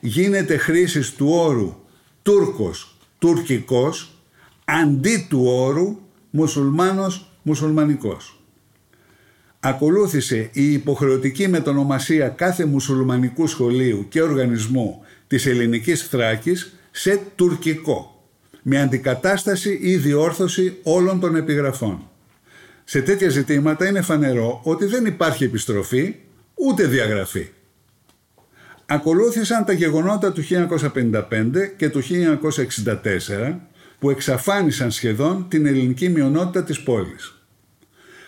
γίνεται 0.01 0.57
χρήσης 0.57 1.13
του 1.13 1.29
όρου 1.29 1.77
Τούρκος, 2.23 2.97
τουρκικός, 3.19 4.11
αντί 4.65 5.27
του 5.29 5.45
όρου 5.45 5.99
μουσουλμάνος, 6.31 7.33
μουσουλμανικός. 7.43 8.43
Ακολούθησε 9.61 10.51
η 10.53 10.73
υποχρεωτική 10.73 11.49
μετονομασία 11.49 12.29
κάθε 12.29 12.65
μουσουλμανικού 12.65 13.47
σχολείου 13.47 14.07
και 14.09 14.23
οργανισμού 14.23 15.05
της 15.27 15.47
ελληνικής 15.47 16.03
Θράκης 16.03 16.75
σε 16.91 17.21
τουρκικό, 17.37 18.27
με 18.63 18.81
αντικατάσταση 18.81 19.79
ή 19.83 19.97
διόρθωση 19.97 20.79
όλων 20.83 21.21
των 21.21 21.37
επιγραφών. 21.37 22.11
Σε 22.85 23.03
τέτοια 23.03 23.29
ζητήματα 23.29 23.89
είναι 23.89 24.03
φανερό 24.03 24.61
ότι 24.65 24.85
δεν 24.85 25.07
υπάρχει 25.07 25.45
επιστροφή 25.45 26.15
ούτε 26.55 26.87
διαγραφή. 26.87 27.49
Ακολούθησαν 28.87 29.65
τα 29.65 29.73
γεγονότα 29.73 30.33
του 30.33 30.43
1955 30.43 31.23
και 31.77 31.89
του 31.89 32.03
1964 32.03 33.59
που 33.99 34.11
εξαφάνισαν 34.11 34.91
σχεδόν 34.91 35.47
την 35.49 35.67
ελληνική 35.67 36.09
μειονότητα 36.09 36.65
της 36.65 36.83
πόλης. 36.83 37.35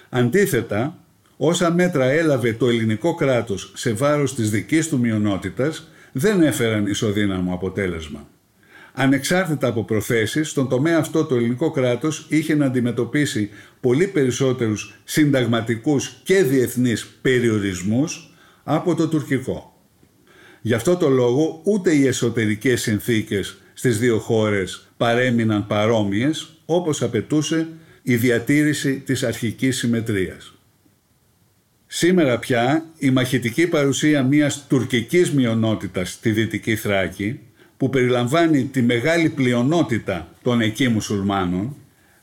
Αντίθετα, 0.09 0.99
όσα 1.37 1.73
μέτρα 1.73 2.05
έλαβε 2.05 2.53
το 2.53 2.69
ελληνικό 2.69 3.15
κράτος 3.15 3.73
σε 3.75 3.93
βάρος 3.93 4.35
της 4.35 4.51
δικής 4.51 4.89
του 4.89 4.99
μειονότητας 4.99 5.89
δεν 6.13 6.43
έφεραν 6.43 6.87
ισοδύναμο 6.87 7.55
αποτέλεσμα. 7.55 8.29
Ανεξάρτητα 8.97 9.67
από 9.67 9.85
προθέσεις, 9.85 10.49
στον 10.49 10.69
τομέα 10.69 10.99
αυτό 10.99 11.25
το 11.25 11.35
ελληνικό 11.35 11.71
κράτος 11.71 12.27
είχε 12.29 12.55
να 12.55 12.67
αντιμετωπίσει 12.67 13.51
πολύ 13.81 14.07
περισσότερους 14.07 14.95
συνταγματικούς 15.05 16.21
και 16.23 16.43
διεθνείς 16.43 17.07
περιορισμούς 17.23 18.35
από 18.65 18.95
το 18.95 19.09
τουρκικό. 19.09 19.79
Γι' 20.61 20.75
αυτό 20.75 20.97
το 20.97 21.09
λόγο 21.09 21.61
ούτε 21.65 21.93
οι 21.95 22.07
εσωτερικές 22.07 22.83
συνθήκες 22.83 23.59
στις 23.75 23.99
δύο 23.99 24.19
χώρες 24.19 24.89
παρέμειναν 24.97 25.67
παρόμοιες 25.67 26.57
όπως 26.65 27.03
απαιτούσε 27.03 27.69
η 28.03 28.17
διατήρηση 28.17 29.01
της 29.01 29.23
αρχικής 29.23 29.77
συμμετρίας. 29.77 30.55
Σήμερα 31.87 32.39
πια 32.39 32.87
η 32.99 33.11
μαχητική 33.11 33.67
παρουσία 33.67 34.23
μιας 34.23 34.67
τουρκικής 34.69 35.33
μειονότητας 35.33 36.11
στη 36.11 36.31
Δυτική 36.31 36.77
Θράκη 36.77 37.41
που 37.77 37.91
περιλαμβάνει 37.91 38.65
τη 38.65 38.83
μεγάλη 38.83 39.29
πλειονότητα 39.29 40.29
των 40.43 40.61
εκεί 40.61 40.89
μουσουλμάνων 40.89 41.77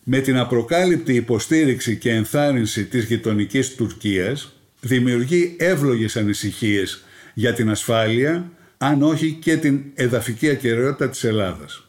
με 0.03 0.19
την 0.19 0.37
απροκάλυπτη 0.37 1.13
υποστήριξη 1.13 1.97
και 1.97 2.11
ενθάρρυνση 2.11 2.85
της 2.85 3.05
γειτονικής 3.05 3.75
Τουρκίας 3.75 4.55
δημιουργεί 4.79 5.55
εύλογες 5.59 6.17
ανησυχίες 6.17 7.03
για 7.33 7.53
την 7.53 7.69
ασφάλεια 7.69 8.51
αν 8.77 9.01
όχι 9.01 9.37
και 9.41 9.57
την 9.57 9.81
εδαφική 9.93 10.49
ακαιρεότητα 10.49 11.09
της 11.09 11.23
Ελλάδας. 11.23 11.85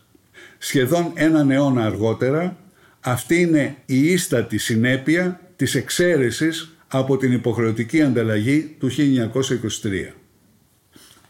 Σχεδόν 0.59 1.12
έναν 1.14 1.51
αιώνα 1.51 1.85
αργότερα 1.85 2.57
αυτή 3.01 3.40
είναι 3.40 3.77
η 3.87 4.12
ίστατη 4.12 4.59
συνέπεια 4.59 5.40
της 5.57 5.75
εξαίρεσης 5.75 6.77
από 6.88 7.16
την 7.16 7.33
υποχρεωτική 7.33 8.03
ανταλλαγή 8.03 8.77
του 8.79 8.90
1923 8.90 10.21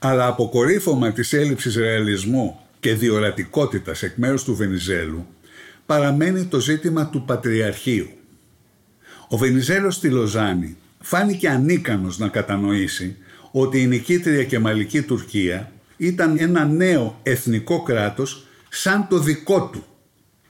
αλλά 0.04 0.26
αποκορύφωμα 0.26 1.12
της 1.12 1.32
έλλειψης 1.32 1.76
ρεαλισμού 1.76 2.60
και 2.80 2.94
διορατικότητας 2.94 4.02
εκ 4.02 4.16
μέρους 4.16 4.44
του 4.44 4.54
Βενιζέλου 4.54 5.26
παραμένει 5.86 6.44
το 6.44 6.60
ζήτημα 6.60 7.06
του 7.06 7.24
Πατριαρχείου. 7.24 8.08
Ο 9.28 9.36
Βενιζέλος 9.36 9.94
στη 9.94 10.08
Λοζάνη 10.08 10.76
φάνηκε 11.00 11.48
ανίκανος 11.48 12.18
να 12.18 12.28
κατανοήσει 12.28 13.16
ότι 13.50 13.80
η 13.80 13.86
νικήτρια 13.86 14.44
και 14.44 14.58
μαλική 14.58 15.02
Τουρκία 15.02 15.72
ήταν 15.96 16.36
ένα 16.38 16.64
νέο 16.64 17.18
εθνικό 17.22 17.82
κράτος 17.82 18.46
σαν 18.68 19.06
το 19.08 19.18
δικό 19.18 19.68
του 19.72 19.84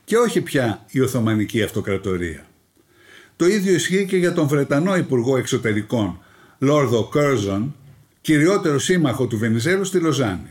και 0.04 0.16
όχι 0.16 0.40
πια 0.40 0.84
η 0.90 1.00
Οθωμανική 1.00 1.62
Αυτοκρατορία. 1.62 2.46
Το 3.36 3.46
ίδιο 3.46 3.74
ισχύει 3.74 4.06
και 4.06 4.16
για 4.16 4.32
τον 4.32 4.46
Βρετανό 4.46 4.96
Υπουργό 4.96 5.36
Εξωτερικών 5.36 6.18
Λόρδο 6.58 7.08
Κέρζον 7.12 7.74
κυριότερο 8.22 8.78
σύμμαχο 8.78 9.26
του 9.26 9.38
Βενιζέλου 9.38 9.84
στη 9.84 9.98
Λοζάνη. 9.98 10.50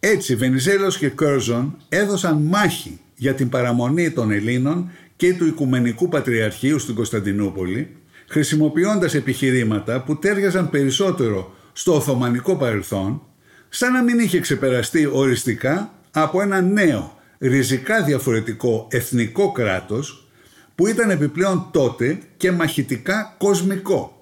Έτσι, 0.00 0.36
Βενιζέλος 0.36 0.98
και 0.98 1.10
Κέρζον 1.10 1.76
έδωσαν 1.88 2.42
μάχη 2.42 3.00
για 3.14 3.34
την 3.34 3.48
παραμονή 3.48 4.10
των 4.10 4.30
Ελλήνων 4.30 4.90
και 5.16 5.34
του 5.34 5.46
Οικουμενικού 5.46 6.08
Πατριαρχείου 6.08 6.78
στην 6.78 6.94
Κωνσταντινούπολη, 6.94 7.96
χρησιμοποιώντας 8.26 9.14
επιχειρήματα 9.14 10.02
που 10.02 10.18
τέριαζαν 10.18 10.70
περισσότερο 10.70 11.54
στο 11.72 11.94
Οθωμανικό 11.94 12.56
παρελθόν, 12.56 13.22
σαν 13.68 13.92
να 13.92 14.02
μην 14.02 14.18
είχε 14.18 14.40
ξεπεραστεί 14.40 15.08
οριστικά 15.12 15.94
από 16.10 16.42
ένα 16.42 16.60
νέο, 16.60 17.18
ριζικά 17.38 18.02
διαφορετικό 18.02 18.86
εθνικό 18.90 19.52
κράτος 19.52 20.28
που 20.74 20.86
ήταν 20.86 21.10
επιπλέον 21.10 21.68
τότε 21.72 22.18
και 22.36 22.52
μαχητικά 22.52 23.34
κοσμικό 23.38 24.17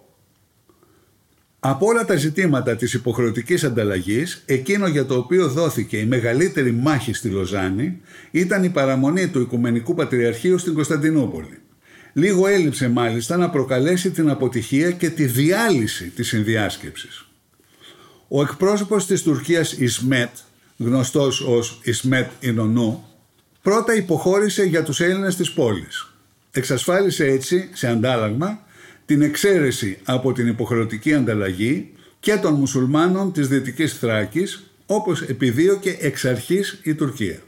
από 1.60 1.86
όλα 1.86 2.04
τα 2.04 2.16
ζητήματα 2.16 2.76
της 2.76 2.94
υποχρεωτικής 2.94 3.64
ανταλλαγής, 3.64 4.42
εκείνο 4.46 4.86
για 4.86 5.06
το 5.06 5.16
οποίο 5.16 5.48
δόθηκε 5.48 5.96
η 5.96 6.06
μεγαλύτερη 6.06 6.72
μάχη 6.72 7.12
στη 7.12 7.28
Λοζάνη 7.28 8.00
ήταν 8.30 8.64
η 8.64 8.68
παραμονή 8.68 9.28
του 9.28 9.40
Οικουμενικού 9.40 9.94
Πατριαρχείου 9.94 10.58
στην 10.58 10.74
Κωνσταντινούπολη. 10.74 11.58
Λίγο 12.12 12.46
έλειψε 12.46 12.88
μάλιστα 12.88 13.36
να 13.36 13.50
προκαλέσει 13.50 14.10
την 14.10 14.30
αποτυχία 14.30 14.90
και 14.90 15.10
τη 15.10 15.24
διάλυση 15.24 16.04
της 16.04 16.28
συνδιάσκεψης. 16.28 17.26
Ο 18.28 18.42
εκπρόσωπος 18.42 19.06
της 19.06 19.22
Τουρκίας 19.22 19.72
Ισμέτ, 19.72 20.30
γνωστός 20.76 21.40
ως 21.40 21.80
Ισμέτ 21.84 22.30
Ινονού, 22.40 23.04
πρώτα 23.62 23.94
υποχώρησε 23.94 24.64
για 24.64 24.82
τους 24.82 25.00
Έλληνες 25.00 25.36
της 25.36 25.52
πόλης. 25.52 26.12
Εξασφάλισε 26.50 27.26
έτσι, 27.26 27.70
σε 27.72 27.88
αντάλλαγμα, 27.88 28.65
την 29.06 29.22
εξαίρεση 29.22 29.98
από 30.04 30.32
την 30.32 30.46
υποχρεωτική 30.46 31.14
ανταλλαγή 31.14 31.92
και 32.20 32.36
των 32.36 32.54
μουσουλμάνων 32.54 33.32
της 33.32 33.48
Δυτικής 33.48 33.98
Θράκης, 33.98 34.70
όπως 34.86 35.22
επιδίωκε 35.22 35.96
εξ 36.00 36.24
αρχής 36.24 36.80
η 36.82 36.94
Τουρκία. 36.94 37.38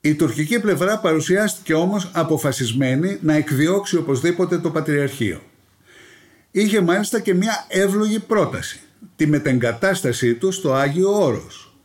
Η 0.00 0.14
τουρκική 0.14 0.60
πλευρά 0.60 0.98
παρουσιάστηκε 0.98 1.74
όμως 1.74 2.10
αποφασισμένη 2.12 3.18
να 3.20 3.34
εκδιώξει 3.34 3.96
οπωσδήποτε 3.96 4.58
το 4.58 4.70
Πατριαρχείο. 4.70 5.40
Είχε 6.50 6.80
μάλιστα 6.80 7.20
και 7.20 7.34
μια 7.34 7.66
εύλογη 7.68 8.18
πρόταση, 8.18 8.80
τη 9.16 9.26
μετεγκατάστασή 9.26 10.34
του 10.34 10.50
στο 10.50 10.72
Άγιο 10.72 11.22
Όρος. 11.24 11.76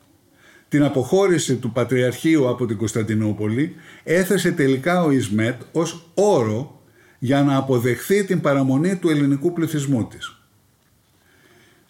Την 0.70 0.84
αποχώρηση 0.84 1.56
του 1.56 1.72
Πατριαρχείου 1.72 2.50
από 2.50 2.66
την 2.66 2.78
Κωνσταντινούπολη 2.78 3.76
έθεσε 4.04 4.52
τελικά 4.52 5.04
ο 5.04 5.12
Ισμέτ 5.12 5.62
ως 5.72 6.10
όρο 6.14 6.77
για 7.20 7.44
να 7.44 7.58
αποδεχθεί 7.58 8.24
την 8.24 8.42
παραμονή 8.42 8.96
του 8.96 9.10
ελληνικού 9.10 9.54
πληθυσμού 9.54 10.08
της. 10.08 10.38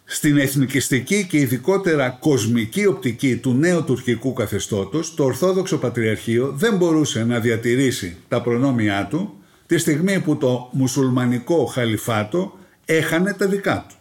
Στην 0.05 0.37
εθνικιστική 0.37 1.25
και 1.25 1.37
ειδικότερα 1.37 2.09
κοσμική 2.09 2.85
οπτική 2.85 3.37
του 3.37 3.53
νέου 3.53 3.83
τουρκικού 3.83 4.33
καθεστώτος, 4.33 5.13
το 5.13 5.23
Ορθόδοξο 5.23 5.77
Πατριαρχείο 5.77 6.53
δεν 6.55 6.75
μπορούσε 6.75 7.23
να 7.23 7.39
διατηρήσει 7.39 8.17
τα 8.27 8.41
προνόμια 8.41 9.07
του 9.09 9.37
τη 9.65 9.77
στιγμή 9.77 10.19
που 10.19 10.37
το 10.37 10.69
μουσουλμανικό 10.71 11.65
χαλιφάτο 11.65 12.57
έχανε 12.85 13.33
τα 13.33 13.47
δικά 13.47 13.85
του. 13.89 13.95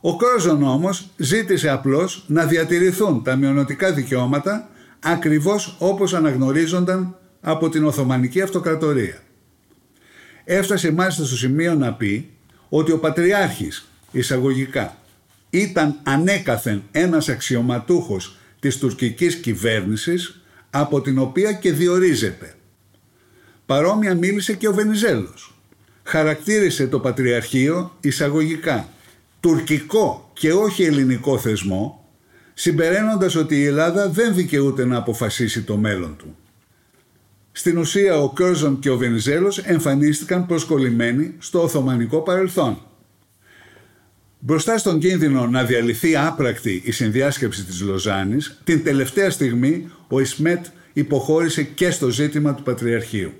Ο 0.00 0.16
Κρόζον 0.16 0.62
όμως 0.62 1.10
ζήτησε 1.16 1.68
απλώς 1.68 2.24
να 2.26 2.44
διατηρηθούν 2.44 3.22
τα 3.22 3.36
μειονοτικά 3.36 3.92
δικαιώματα 3.92 4.68
ακριβώς 5.00 5.76
όπως 5.78 6.14
αναγνωρίζονταν 6.14 7.16
από 7.40 7.68
την 7.68 7.84
Οθωμανική 7.84 8.40
Αυτοκρατορία. 8.40 9.22
Έφτασε 10.44 10.92
μάλιστα 10.92 11.24
στο 11.24 11.36
σημείο 11.36 11.74
να 11.74 11.92
πει 11.92 12.28
ότι 12.68 12.92
ο 12.92 12.98
Πατριάρχης 12.98 13.88
εισαγωγικά 14.12 14.96
ήταν 15.50 15.98
ανέκαθεν 16.02 16.82
ένας 16.90 17.28
αξιωματούχος 17.28 18.36
της 18.60 18.78
τουρκικής 18.78 19.34
κυβέρνησης 19.34 20.40
από 20.70 21.00
την 21.00 21.18
οποία 21.18 21.52
και 21.52 21.72
διορίζεται. 21.72 22.54
Παρόμοια 23.66 24.14
μίλησε 24.14 24.52
και 24.52 24.68
ο 24.68 24.72
Βενιζέλος. 24.72 25.54
Χαρακτήρισε 26.02 26.86
το 26.86 27.00
Πατριαρχείο 27.00 27.96
εισαγωγικά 28.00 28.88
τουρκικό 29.40 30.30
και 30.32 30.52
όχι 30.52 30.84
ελληνικό 30.84 31.38
θεσμό, 31.38 32.08
συμπεραίνοντας 32.54 33.34
ότι 33.34 33.56
η 33.60 33.64
Ελλάδα 33.64 34.08
δεν 34.08 34.34
δικαιούται 34.34 34.84
να 34.84 34.96
αποφασίσει 34.96 35.62
το 35.62 35.76
μέλλον 35.76 36.16
του. 36.16 36.36
Στην 37.56 37.78
ουσία 37.78 38.18
ο 38.18 38.32
Κέρζον 38.32 38.78
και 38.78 38.90
ο 38.90 38.96
Βενιζέλος 38.96 39.58
εμφανίστηκαν 39.58 40.46
προσκολλημένοι 40.46 41.34
στο 41.38 41.62
Οθωμανικό 41.62 42.20
παρελθόν. 42.20 42.78
Μπροστά 44.38 44.78
στον 44.78 44.98
κίνδυνο 44.98 45.46
να 45.46 45.64
διαλυθεί 45.64 46.16
άπρακτη 46.16 46.82
η 46.84 46.90
συνδιάσκεψη 46.90 47.64
της 47.64 47.80
Λοζάνης, 47.80 48.60
την 48.64 48.84
τελευταία 48.84 49.30
στιγμή 49.30 49.90
ο 50.08 50.20
Ισμέτ 50.20 50.66
υποχώρησε 50.92 51.62
και 51.62 51.90
στο 51.90 52.08
ζήτημα 52.08 52.54
του 52.54 52.62
Πατριαρχείου. 52.62 53.32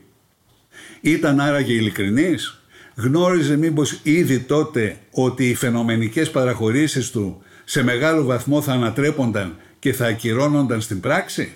Ήταν 1.01 1.41
άραγε 1.41 1.73
ειλικρινής, 1.73 2.63
γνώριζε 2.95 3.57
μήπως 3.57 4.01
ήδη 4.03 4.39
τότε 4.39 4.97
ότι 5.11 5.49
οι 5.49 5.55
φαινομενικές 5.55 6.31
παραχωρήσεις 6.31 7.11
του 7.11 7.43
σε 7.65 7.83
μεγάλο 7.83 8.25
βαθμό 8.25 8.63
θα 8.63 8.73
ανατρέπονταν 8.73 9.57
και 9.79 9.93
θα 9.93 10.07
ακυρώνονταν 10.07 10.81
στην 10.81 11.01
πράξη; 11.01 11.53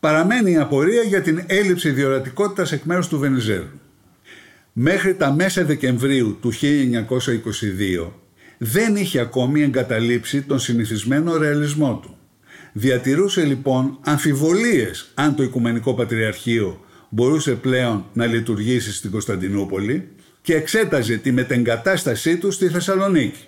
Παραμένει 0.00 0.50
η 0.50 0.56
απορία 0.56 1.02
για 1.02 1.22
την 1.22 1.42
έλλειψη 1.46 1.90
διορατικότητας 1.90 2.72
εκ 2.72 2.82
μέρους 2.84 3.08
του 3.08 3.18
Βενιζέλου. 3.18 3.80
Μέχρι 4.72 5.14
τα 5.14 5.32
μέσα 5.32 5.64
Δεκεμβρίου 5.64 6.38
του 6.40 6.52
1922 6.52 8.10
δεν 8.58 8.96
είχε 8.96 9.18
ακόμη 9.18 9.62
εγκαταλείψει 9.62 10.42
τον 10.42 10.58
συνηθισμένο 10.58 11.36
ρεαλισμό 11.36 12.00
του. 12.02 12.16
Διατηρούσε 12.72 13.44
λοιπόν 13.44 13.98
αμφιβολίες 14.00 15.10
αν 15.14 15.34
το 15.34 15.42
Οικουμενικό 15.42 15.94
Πατριαρχείο 15.94 16.84
μπορούσε 17.08 17.52
πλέον 17.52 18.04
να 18.12 18.26
λειτουργήσει 18.26 18.92
στην 18.92 19.10
Κωνσταντινούπολη 19.10 20.08
και 20.42 20.54
εξέταζε 20.54 21.16
τη 21.16 21.32
μετεγκατάστασή 21.32 22.36
του 22.36 22.50
στη 22.50 22.68
Θεσσαλονίκη. 22.68 23.44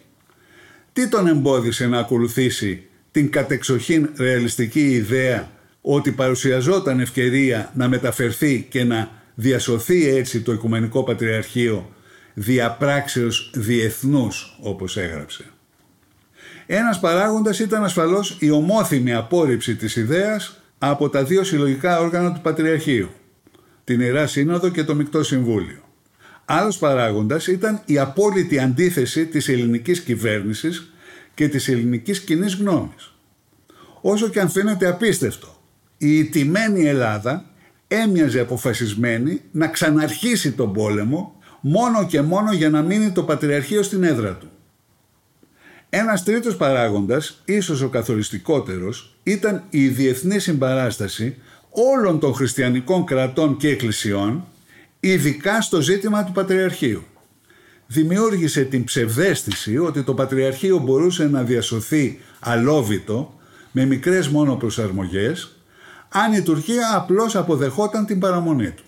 Τι 0.92 1.08
τον 1.08 1.26
εμπόδισε 1.26 1.86
να 1.86 1.98
ακολουθήσει 1.98 2.82
την 3.10 3.30
κατεξοχήν 3.30 4.10
ρεαλιστική 4.16 4.90
ιδέα 4.90 5.50
ότι 5.82 6.12
παρουσιαζόταν 6.12 7.00
ευκαιρία 7.00 7.70
να 7.74 7.88
μεταφερθεί 7.88 8.66
και 8.70 8.84
να 8.84 9.10
διασωθεί 9.34 10.08
έτσι 10.08 10.40
το 10.40 10.52
Οικουμενικό 10.52 11.04
Πατριαρχείο 11.04 11.92
διαπράξεως 12.34 13.50
διεθνούς 13.54 14.58
όπως 14.60 14.96
έγραψε. 14.96 15.44
Ένας 16.66 17.00
παράγοντας 17.00 17.58
ήταν 17.58 17.84
ασφαλώς 17.84 18.36
η 18.40 18.50
ομόθυμη 18.50 19.12
απόρριψη 19.12 19.76
της 19.76 19.96
ιδέας 19.96 20.62
από 20.78 21.08
τα 21.08 21.24
δύο 21.24 21.44
συλλογικά 21.44 22.00
όργανα 22.00 22.32
του 22.32 22.40
Πατριαρχείου, 22.40 23.08
την 23.84 24.00
Ιερά 24.00 24.26
Σύνοδο 24.26 24.68
και 24.68 24.84
το 24.84 24.94
Μικτό 24.94 25.22
Συμβούλιο. 25.22 25.80
Άλλος 26.44 26.78
παράγοντας 26.78 27.46
ήταν 27.46 27.82
η 27.84 27.98
απόλυτη 27.98 28.58
αντίθεση 28.58 29.26
της 29.26 29.48
ελληνικής 29.48 30.00
κυβέρνησης 30.00 30.92
και 31.34 31.48
της 31.48 31.68
ελληνικής 31.68 32.20
κοινής 32.20 32.54
γνώμης. 32.54 33.14
Όσο 34.00 34.28
και 34.28 34.40
αν 34.40 34.50
φαίνεται 34.50 34.86
απίστευτο, 34.86 35.61
η 36.04 36.18
ιτημένη 36.18 36.86
Ελλάδα 36.86 37.44
έμοιαζε 37.88 38.40
αποφασισμένη 38.40 39.40
να 39.52 39.68
ξαναρχίσει 39.68 40.52
τον 40.52 40.72
πόλεμο 40.72 41.36
μόνο 41.60 42.06
και 42.06 42.22
μόνο 42.22 42.52
για 42.52 42.70
να 42.70 42.82
μείνει 42.82 43.10
το 43.10 43.22
Πατριαρχείο 43.22 43.82
στην 43.82 44.02
έδρα 44.02 44.34
του. 44.34 44.50
Ένας 45.90 46.24
τρίτος 46.24 46.56
παράγοντας, 46.56 47.42
ίσως 47.44 47.82
ο 47.82 47.88
καθοριστικότερος, 47.88 49.16
ήταν 49.22 49.64
η 49.70 49.88
διεθνή 49.88 50.38
συμπαράσταση 50.38 51.36
όλων 51.70 52.18
των 52.18 52.34
χριστιανικών 52.34 53.04
κρατών 53.04 53.56
και 53.56 53.68
εκκλησιών 53.68 54.44
ειδικά 55.00 55.60
στο 55.60 55.80
ζήτημα 55.80 56.24
του 56.24 56.32
Πατριαρχείου. 56.32 57.02
Δημιούργησε 57.86 58.62
την 58.64 58.84
ψευδέστηση 58.84 59.78
ότι 59.78 60.02
το 60.02 60.14
Πατριαρχείο 60.14 60.78
μπορούσε 60.78 61.28
να 61.28 61.42
διασωθεί 61.42 62.18
αλόβητο 62.40 63.38
με 63.72 63.84
μικρές 63.84 64.28
μόνο 64.28 64.56
προσαρμογές 64.56 65.56
αν 66.12 66.32
η 66.32 66.42
Τουρκία 66.42 66.92
απλώς 66.94 67.36
αποδεχόταν 67.36 68.06
την 68.06 68.18
παραμονή 68.18 68.70
του. 68.70 68.84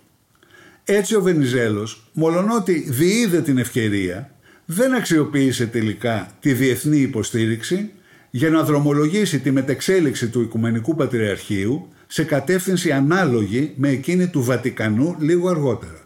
Έτσι 0.85 1.15
ο 1.17 1.23
Βενιζέλος, 1.23 2.11
μολονότι 2.13 2.87
διείδε 2.89 3.41
την 3.41 3.59
ευκαιρία, 3.59 4.31
δεν 4.65 4.95
αξιοποίησε 4.95 5.67
τελικά 5.67 6.31
τη 6.41 6.53
διεθνή 6.53 6.99
υποστήριξη 6.99 7.91
για 8.31 8.51
να 8.51 8.63
δρομολογήσει 8.63 9.41
τη 9.41 9.51
μετεξέλιξη 9.51 10.29
του 10.29 10.41
Οικουμενικού 10.41 10.95
Πατριαρχείου 10.95 11.89
σε 12.07 12.25
κατεύθυνση 12.25 12.93
ανάλογη 12.93 13.73
με 13.77 13.89
εκείνη 13.89 14.27
του 14.29 14.43
Βατικανού 14.43 15.17
λίγο 15.19 15.49
αργότερα. 15.49 16.01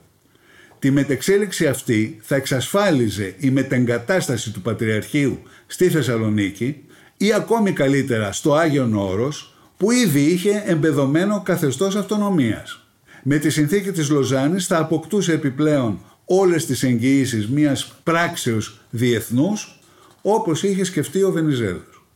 Τη 0.79 0.91
μετεξέλιξη 0.91 1.67
αυτή 1.67 2.19
θα 2.23 2.35
εξασφάλιζε 2.35 3.35
η 3.39 3.51
μετεγκατάσταση 3.51 4.51
του 4.51 4.61
Πατριαρχείου 4.61 5.43
στη 5.67 5.89
Θεσσαλονίκη 5.89 6.85
ή 7.17 7.33
ακόμη 7.33 7.73
καλύτερα 7.73 8.33
στο 8.33 8.55
Άγιον 8.55 8.95
Όρος 8.95 9.58
που 9.79 9.91
ήδη 9.91 10.21
είχε 10.21 10.63
εμπεδομένο 10.67 11.43
καθεστώς 11.43 11.97
αυτονομίας. 11.97 12.87
Με 13.23 13.39
τη 13.39 13.51
συνθήκη 13.51 13.91
της 13.91 14.11
Λοζάνης 14.11 14.67
θα 14.67 14.79
αποκτούσε 14.79 15.33
επιπλέον 15.33 16.01
όλες 16.25 16.67
τις 16.67 16.83
εγγυήσεις 16.83 17.49
μιας 17.49 17.93
πράξεως 18.03 18.81
διεθνούς 18.91 19.81
όπως 20.23 20.63
είχε 20.63 20.85
σκεφτεί 20.85 21.23
ο 21.23 21.31
Βενιζέλος. 21.33 22.07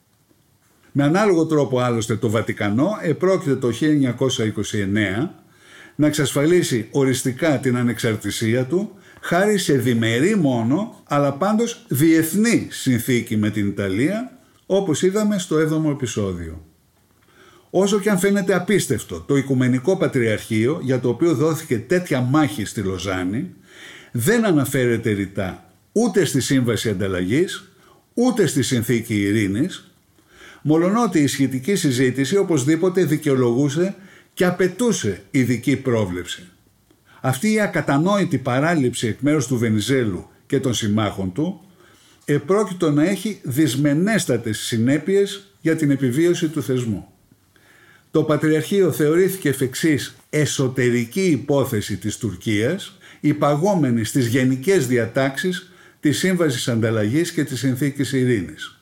Με 0.93 1.05
ανάλογο 1.05 1.47
τρόπο 1.47 1.79
άλλωστε 1.81 2.17
το 2.17 2.31
Βατικανό 2.31 2.99
επρόκειται 3.03 3.57
το 3.57 3.71
1929 3.71 5.29
να 5.95 6.07
εξασφαλίσει 6.07 6.89
οριστικά 6.91 7.59
την 7.59 7.77
ανεξαρτησία 7.77 8.65
του 8.65 8.91
χάρη 9.21 9.59
σε 9.59 9.73
διμερή 9.73 10.37
μόνο, 10.37 11.03
αλλά 11.05 11.33
πάντως 11.33 11.85
διεθνή 11.89 12.69
συνθήκη 12.71 13.37
με 13.37 13.51
την 13.51 13.67
Ιταλία, 13.67 14.39
όπως 14.67 15.03
είδαμε 15.03 15.39
στο 15.39 15.57
7ο 15.57 15.91
επεισόδιο. 15.91 16.72
Όσο 17.75 18.01
και 18.01 18.11
αν 18.11 18.19
φαίνεται 18.19 18.55
απίστευτο, 18.55 19.21
το 19.21 19.37
Οικουμενικό 19.37 19.97
Πατριαρχείο, 19.97 20.81
για 20.83 21.01
το 21.01 21.09
οποίο 21.09 21.35
δόθηκε 21.35 21.79
τέτοια 21.79 22.21
μάχη 22.21 22.65
στη 22.65 22.81
Λοζάνη, 22.81 23.55
δεν 24.13 24.45
αναφέρεται 24.45 25.11
ρητά 25.11 25.71
ούτε 25.93 26.25
στη 26.25 26.41
Σύμβαση 26.41 26.89
Ανταλλαγής, 26.89 27.71
ούτε 28.15 28.47
στη 28.47 28.63
Συνθήκη 28.63 29.21
Ειρήνης, 29.21 29.91
μολονότι 30.63 31.19
η 31.19 31.27
σχετική 31.27 31.75
συζήτηση 31.75 32.37
οπωσδήποτε 32.37 33.05
δικαιολογούσε 33.05 33.95
και 34.35 34.45
απαιτούσε 34.45 35.23
ειδική 35.31 35.77
πρόβλεψη. 35.77 36.43
Αυτή 37.21 37.53
η 37.53 37.61
ακατανόητη 37.61 38.39
παράληψη 38.39 39.07
εκ 39.07 39.21
μέρους 39.21 39.47
του 39.47 39.59
Βενιζέλου 39.59 40.29
και 40.47 40.61
των 40.61 40.75
συμμάχων 40.75 41.33
του 41.33 41.61
επρόκειτο 42.25 42.91
να 42.91 43.05
έχει 43.05 43.41
δυσμενέστατες 43.43 44.59
συνέπειες 44.59 45.55
για 45.61 45.77
την 45.77 45.91
επιβίωση 45.91 46.49
του 46.49 46.63
θεσμού. 46.63 47.12
Το 48.13 48.23
Πατριαρχείο 48.23 48.93
θεωρήθηκε 48.93 49.49
εφ' 49.49 49.61
εξής 49.61 50.17
εσωτερική 50.31 51.25
υπόθεση 51.25 51.97
της 51.97 52.17
Τουρκίας 52.17 52.99
υπαγόμενη 53.21 54.05
στις 54.05 54.27
γενικές 54.27 54.87
διατάξεις 54.87 55.73
της 56.01 56.19
Σύμβασης 56.19 56.69
Ανταλλαγής 56.69 57.33
και 57.33 57.45
της 57.45 57.59
Συνθήκης 57.59 58.13
Ειρήνης. 58.13 58.81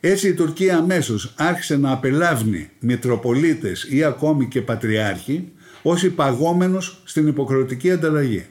Έτσι 0.00 0.28
η 0.28 0.34
Τουρκία 0.34 0.76
αμέσως 0.76 1.34
άρχισε 1.36 1.76
να 1.76 1.90
απελάβνει 1.92 2.70
μητροπολίτες 2.78 3.86
ή 3.90 4.04
ακόμη 4.04 4.48
και 4.48 4.60
πατριάρχη 4.60 5.52
ως 5.82 6.02
υπαγόμενος 6.02 7.02
στην 7.04 7.26
υποκροτική 7.26 7.90
ανταλλαγή. 7.90 8.46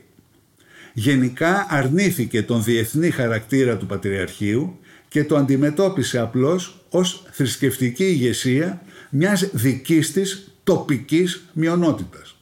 Γενικά 0.93 1.67
αρνήθηκε 1.69 2.43
τον 2.43 2.63
διεθνή 2.63 3.10
χαρακτήρα 3.10 3.78
του 3.78 3.86
Πατριαρχείου 3.86 4.80
και 5.08 5.23
το 5.23 5.36
αντιμετώπισε 5.36 6.19
απλώς 6.19 6.86
ως 6.89 7.23
θρησκευτική 7.32 8.04
ηγεσία 8.04 8.82
μιας 9.15 9.49
δικής 9.52 10.12
της 10.12 10.52
τοπικής 10.63 11.43
μειονότητας. 11.54 12.36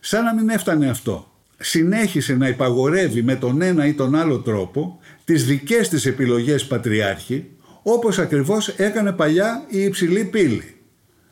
Σαν 0.00 0.24
να 0.24 0.34
μην 0.34 0.48
έφτανε 0.48 0.88
αυτό, 0.88 1.32
συνέχισε 1.58 2.34
να 2.34 2.48
υπαγορεύει 2.48 3.22
με 3.22 3.36
τον 3.36 3.62
ένα 3.62 3.86
ή 3.86 3.94
τον 3.94 4.14
άλλο 4.14 4.38
τρόπο 4.38 4.98
τις 5.24 5.46
δικές 5.46 5.88
της 5.88 6.06
επιλογές 6.06 6.66
πατριάρχη 6.66 7.50
όπως 7.82 8.18
ακριβώς 8.18 8.68
έκανε 8.68 9.12
παλιά 9.12 9.64
η 9.68 9.82
υψηλή 9.82 10.24
πύλη, 10.24 10.76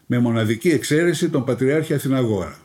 με 0.07 0.19
μοναδική 0.19 0.69
εξαίρεση 0.69 1.29
τον 1.29 1.45
Πατριάρχη 1.45 1.95
Αθηναγόρα. 1.95 2.59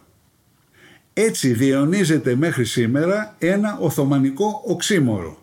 Έτσι 1.13 1.53
διαιωνίζεται 1.53 2.35
μέχρι 2.35 2.65
σήμερα 2.65 3.35
ένα 3.39 3.77
Οθωμανικό 3.79 4.61
οξύμορο, 4.65 5.37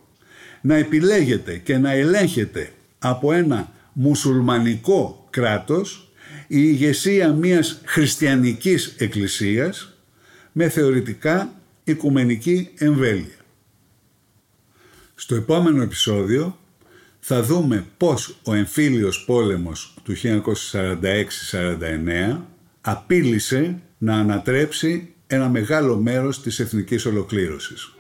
να 0.61 0.75
επιλέγεται 0.75 1.57
και 1.57 1.79
να 1.79 1.93
ελέγχεται 1.93 2.73
από 2.99 3.33
ένα 3.33 3.73
μουσουλμανικό 3.93 5.27
κράτος 5.31 6.08
η 6.51 6.61
ηγεσία 6.61 7.33
μιας 7.33 7.81
χριστιανικής 7.85 8.95
εκκλησίας 8.99 9.93
με 10.53 10.69
θεωρητικά 10.69 11.53
οικουμενική 11.85 12.71
εμβέλεια. 12.79 13.37
Στο 15.15 15.35
επόμενο 15.35 15.83
επεισόδιο 15.83 16.59
θα 17.21 17.43
δούμε 17.43 17.87
πώς 17.97 18.39
ο 18.43 18.55
εμφύλιος 18.55 19.25
πόλεμος 19.27 19.95
του 20.03 20.17
1946-49 20.17 22.39
απείλησε 22.81 23.81
να 23.99 24.17
ανατρέψει 24.17 25.13
ένα 25.27 25.49
μεγάλο 25.49 25.97
μέρος 25.97 26.43
της 26.43 26.59
εθνικής 26.59 27.07
ολοκλήρωσης. 27.07 27.93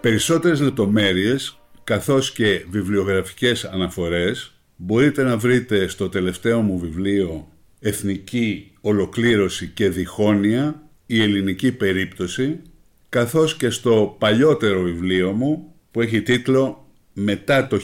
Περισσότερες 0.00 0.60
λεπτομέρειες 0.60 1.58
καθώς 1.84 2.32
και 2.32 2.64
βιβλιογραφικές 2.70 3.64
αναφορές 3.64 4.52
μπορείτε 4.76 5.22
να 5.22 5.36
βρείτε 5.36 5.88
στο 5.88 6.08
τελευταίο 6.08 6.60
μου 6.60 6.78
βιβλίο 6.78 7.48
«Εθνική 7.80 8.72
Ολοκλήρωση 8.80 9.68
και 9.68 9.88
Διχόνοια, 9.88 10.82
η 11.06 11.22
ελληνική 11.22 11.72
περίπτωση» 11.72 12.60
καθώς 13.08 13.56
και 13.56 13.70
στο 13.70 14.16
παλιότερο 14.18 14.82
βιβλίο 14.82 15.32
μου 15.32 15.74
που 15.90 16.00
έχει 16.00 16.22
τίτλο 16.22 16.86
«Μετά 17.12 17.66
το 17.66 17.78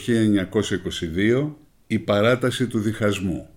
1922, 1.13 1.55
η 1.87 1.99
παράταση 1.99 2.67
του 2.67 2.79
διχασμού». 2.79 3.49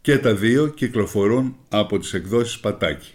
Και 0.00 0.18
τα 0.18 0.34
δύο 0.34 0.68
κυκλοφορούν 0.68 1.56
από 1.68 1.98
τις 1.98 2.14
εκδόσεις 2.14 2.60
Πατάκη. 2.60 3.14